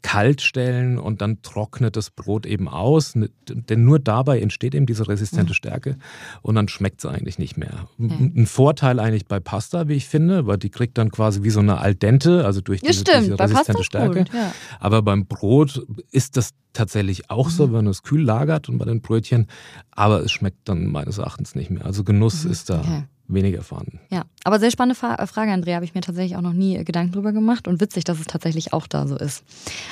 kalt 0.02 0.40
stellen 0.42 0.98
und 0.98 1.20
dann 1.20 1.42
trocknet 1.42 1.96
das 1.96 2.10
Brot 2.10 2.46
eben 2.46 2.68
aus. 2.68 3.14
Denn 3.48 3.84
nur 3.84 3.98
dabei 3.98 4.40
entsteht 4.40 4.74
eben 4.74 4.86
diese 4.86 5.08
resistente 5.08 5.54
Stärke 5.54 5.96
und 6.42 6.54
dann 6.54 6.68
schmeckt 6.68 7.00
es 7.00 7.06
eigentlich 7.06 7.38
nicht 7.38 7.56
mehr. 7.56 7.88
Ein 7.98 8.46
Vorteil 8.46 9.00
eigentlich 9.00 9.26
bei 9.26 9.40
Pasta, 9.40 9.88
wie 9.88 9.94
ich 9.94 10.06
finde, 10.06 10.46
weil 10.46 10.58
die 10.58 10.70
kriegt 10.70 10.98
dann 10.98 11.10
quasi 11.10 11.42
wie 11.42 11.50
so 11.50 11.60
eine 11.60 11.78
Al 11.78 11.96
dente, 11.96 12.44
also 12.44 12.60
durch 12.60 12.80
diese, 12.80 13.04
ja, 13.06 13.20
diese 13.20 13.38
resistente 13.38 13.84
Stärke. 13.84 14.18
Gut, 14.20 14.34
ja. 14.34 14.52
Aber 14.78 15.02
beim 15.02 15.26
Brot 15.26 15.84
ist 16.12 16.36
das 16.36 16.50
tatsächlich 16.72 17.28
auch 17.28 17.46
mhm. 17.46 17.52
so, 17.52 17.64
wenn 17.64 17.84
man 17.84 17.88
es 17.88 18.04
kühl 18.04 18.22
lagert 18.22 18.68
und 18.68 18.78
bei 18.78 18.84
den 18.84 19.00
Brötchen, 19.00 19.48
aber 19.90 20.22
es 20.22 20.30
schmeckt 20.30 20.68
dann 20.68 20.86
meines 20.86 21.18
Erachtens 21.18 21.56
nicht 21.56 21.70
mehr. 21.70 21.84
Also 21.84 22.04
Genuss 22.04 22.44
mhm. 22.44 22.52
ist 22.52 22.70
da. 22.70 22.80
Okay 22.80 23.04
weniger 23.28 23.62
vorhanden. 23.62 24.00
Ja, 24.10 24.24
aber 24.44 24.58
sehr 24.58 24.70
spannende 24.70 24.94
Fra 24.94 25.26
Frage, 25.26 25.52
Andrea, 25.52 25.76
habe 25.76 25.84
ich 25.84 25.94
mir 25.94 26.00
tatsächlich 26.00 26.36
auch 26.36 26.42
noch 26.42 26.54
nie 26.54 26.82
Gedanken 26.82 27.12
drüber 27.12 27.32
gemacht 27.32 27.68
und 27.68 27.80
witzig, 27.80 28.04
dass 28.04 28.18
es 28.18 28.26
tatsächlich 28.26 28.72
auch 28.72 28.86
da 28.86 29.06
so 29.06 29.16
ist. 29.16 29.44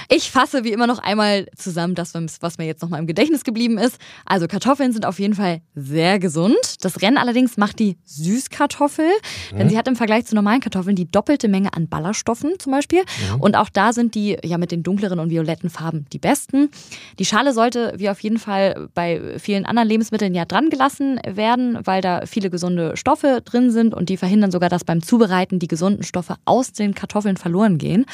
Ich 0.08 0.30
fasse 0.30 0.64
wie 0.64 0.72
immer 0.72 0.86
noch 0.86 0.98
einmal 0.98 1.46
zusammen 1.54 1.94
das, 1.94 2.14
was 2.40 2.58
mir 2.58 2.64
jetzt 2.64 2.80
noch 2.82 2.88
mal 2.88 2.98
im 2.98 3.06
Gedächtnis 3.06 3.44
geblieben 3.44 3.76
ist. 3.76 3.98
Also 4.24 4.48
Kartoffeln 4.48 4.92
sind 4.92 5.04
auf 5.04 5.18
jeden 5.18 5.34
Fall 5.34 5.60
sehr 5.74 6.18
gesund. 6.18 6.56
Das 6.80 7.02
Rennen 7.02 7.18
allerdings 7.18 7.58
macht 7.58 7.78
die 7.78 7.98
Süßkartoffel, 8.04 9.10
mhm. 9.52 9.58
denn 9.58 9.68
sie 9.68 9.76
hat 9.76 9.86
im 9.86 9.96
Vergleich 9.96 10.24
zu 10.24 10.34
normalen 10.34 10.60
Kartoffeln 10.60 10.96
die 10.96 11.10
doppelte 11.10 11.48
Menge 11.48 11.74
an 11.74 11.88
Ballaststoffen 11.88 12.54
zum 12.58 12.72
Beispiel. 12.72 13.02
Mhm. 13.34 13.40
Und 13.42 13.56
auch 13.56 13.68
da 13.68 13.92
sind 13.92 14.14
die 14.14 14.38
ja 14.42 14.56
mit 14.56 14.72
den 14.72 14.82
dunkleren 14.82 15.18
und 15.18 15.28
violetten 15.28 15.68
Farben 15.68 16.06
die 16.12 16.18
besten. 16.18 16.70
Die 17.18 17.26
Schale 17.26 17.52
sollte 17.52 17.92
wie 17.98 18.08
auf 18.08 18.20
jeden 18.20 18.38
Fall 18.38 18.88
bei 18.94 19.38
vielen 19.38 19.66
anderen 19.66 19.88
Lebensmitteln 19.88 20.34
ja 20.34 20.46
dran 20.46 20.70
gelassen 20.70 21.20
werden, 21.26 21.78
weil 21.84 22.00
da 22.00 22.22
viele 22.24 22.48
gesunde 22.48 22.96
Stoffe 22.96 23.25
Stoffe 23.26 23.42
drin 23.42 23.70
sind 23.70 23.94
und 23.94 24.08
die 24.08 24.16
verhindern 24.16 24.50
sogar, 24.50 24.68
dass 24.68 24.84
beim 24.84 25.02
Zubereiten 25.02 25.58
die 25.58 25.68
gesunden 25.68 26.02
Stoffe 26.02 26.36
aus 26.44 26.72
den 26.72 26.94
Kartoffeln 26.94 27.36
verloren 27.36 27.78
gehen. 27.78 28.06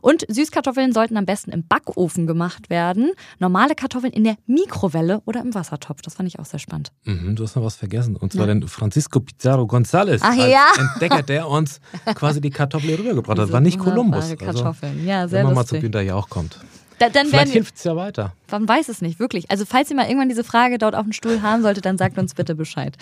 Und 0.00 0.24
Süßkartoffeln 0.28 0.92
sollten 0.92 1.16
am 1.16 1.26
besten 1.26 1.50
im 1.50 1.66
Backofen 1.66 2.26
gemacht 2.26 2.70
werden. 2.70 3.12
Normale 3.38 3.74
Kartoffeln 3.74 4.12
in 4.12 4.24
der 4.24 4.36
Mikrowelle 4.46 5.20
oder 5.24 5.40
im 5.40 5.54
Wassertopf. 5.54 6.02
Das 6.02 6.14
fand 6.14 6.28
ich 6.28 6.38
auch 6.38 6.44
sehr 6.44 6.58
spannend. 6.58 6.92
Mhm, 7.04 7.36
du 7.36 7.42
hast 7.42 7.56
noch 7.56 7.64
was 7.64 7.76
vergessen. 7.76 8.16
Und 8.16 8.32
zwar 8.32 8.46
ja. 8.46 8.54
den 8.54 8.68
Francisco 8.68 9.20
Pizarro 9.20 9.64
González 9.64 10.20
Ach, 10.22 10.34
ja. 10.34 10.66
Entdecker, 10.78 11.22
der 11.22 11.48
uns 11.48 11.80
quasi 12.14 12.40
die 12.40 12.50
Kartoffel 12.50 12.90
hier 12.90 12.98
rübergebracht 12.98 13.38
hat. 13.38 13.52
War 13.52 13.60
nicht 13.60 13.78
Kolumbus. 13.78 14.24
Also, 14.24 14.36
Kartoffeln. 14.36 15.06
Ja, 15.06 15.28
sehr 15.28 15.40
wenn 15.40 15.46
man 15.46 15.54
lustig. 15.54 15.72
mal 15.72 15.78
zu 15.78 15.82
Günter 15.82 16.00
Jauch 16.02 16.28
kommt. 16.28 16.58
Da, 16.98 17.08
dann 17.08 17.28
Vielleicht 17.28 17.52
hilft 17.52 17.76
es 17.76 17.84
ja 17.84 17.94
weiter. 17.96 18.32
Man 18.50 18.66
weiß 18.66 18.88
es 18.88 19.02
nicht, 19.02 19.20
wirklich. 19.20 19.50
Also 19.50 19.64
falls 19.64 19.90
ihr 19.90 19.96
mal 19.96 20.06
irgendwann 20.06 20.28
diese 20.28 20.42
Frage 20.42 20.78
dort 20.78 20.94
auf 20.94 21.04
dem 21.04 21.12
Stuhl 21.12 21.42
haben 21.42 21.62
solltet, 21.62 21.84
dann 21.84 21.98
sagt 21.98 22.18
uns 22.18 22.34
bitte 22.34 22.54
Bescheid. 22.54 22.96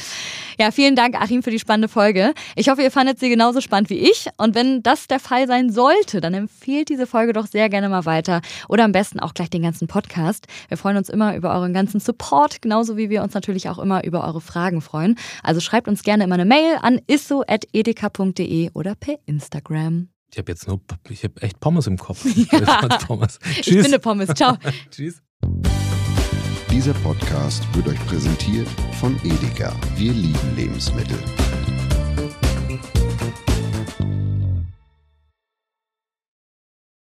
Ja, 0.59 0.71
vielen 0.71 0.97
Dank, 0.97 1.15
Achim, 1.21 1.43
für 1.43 1.51
die 1.51 1.59
spannende 1.59 1.89
Folge. 1.89 2.35
Ich 2.57 2.69
hoffe, 2.69 2.83
ihr 2.83 2.91
fandet 2.91 3.19
sie 3.21 3.29
genauso 3.29 3.61
spannend 3.61 3.91
wie 3.91 3.99
ich. 3.99 4.29
Und 4.37 4.55
wenn 4.55 4.83
das 4.83 5.07
der 5.07 5.21
Fall 5.21 5.47
sein 5.47 5.71
sollte, 5.71 6.21
dann 6.21 6.35
empfehlt 6.35 6.89
diese 6.89 7.07
Folge 7.07 7.33
doch 7.33 7.47
sehr 7.47 7.69
gerne 7.69 7.89
mal 7.89 8.05
weiter. 8.05 8.41
Oder 8.69 8.85
am 8.85 8.93
besten 8.93 9.21
auch 9.21 9.35
gleich 9.35 9.51
den 9.51 9.63
ganzen 9.63 9.89
Podcast. 9.89 10.47
Wir 10.69 10.77
freuen 10.77 10.97
uns 10.97 11.09
immer 11.09 11.37
über 11.37 11.55
euren 11.55 11.73
ganzen 11.73 12.01
Support, 12.01 12.61
genauso 12.63 12.97
wie 12.97 13.09
wir 13.09 13.23
uns 13.23 13.35
natürlich 13.35 13.69
auch 13.69 13.79
immer 13.79 14.05
über 14.05 14.25
eure 14.25 14.41
Fragen 14.41 14.81
freuen. 14.81 15.17
Also 15.43 15.61
schreibt 15.61 15.89
uns 15.89 16.03
gerne 16.03 16.25
immer 16.25 16.35
eine 16.35 16.45
Mail 16.45 16.77
an 16.83 17.01
isso.edeka.de 17.07 18.71
oder 18.73 18.95
per 18.95 19.19
Instagram. 19.27 20.09
Ich 20.33 20.39
habe 20.39 20.53
jetzt 20.53 20.67
nur, 20.67 20.81
ich 21.09 21.25
habe 21.25 21.41
echt 21.43 21.61
Pommes 21.61 21.87
im 21.87 21.97
Kopf. 21.97 22.25
Ja. 22.53 22.99
Pommes. 23.07 23.39
Tschüss. 23.41 23.67
Ich 23.67 23.83
finde 23.83 23.99
Pommes. 23.99 24.29
Ciao. 24.35 24.57
Tschüss. 24.91 25.23
Dieser 26.71 26.95
Podcast 26.95 27.63
wird 27.75 27.89
euch 27.89 28.07
präsentiert 28.07 28.69
von 29.01 29.17
Edeka. 29.25 29.75
Wir 29.97 30.13
lieben 30.13 30.57
Lebensmittel. 30.57 31.19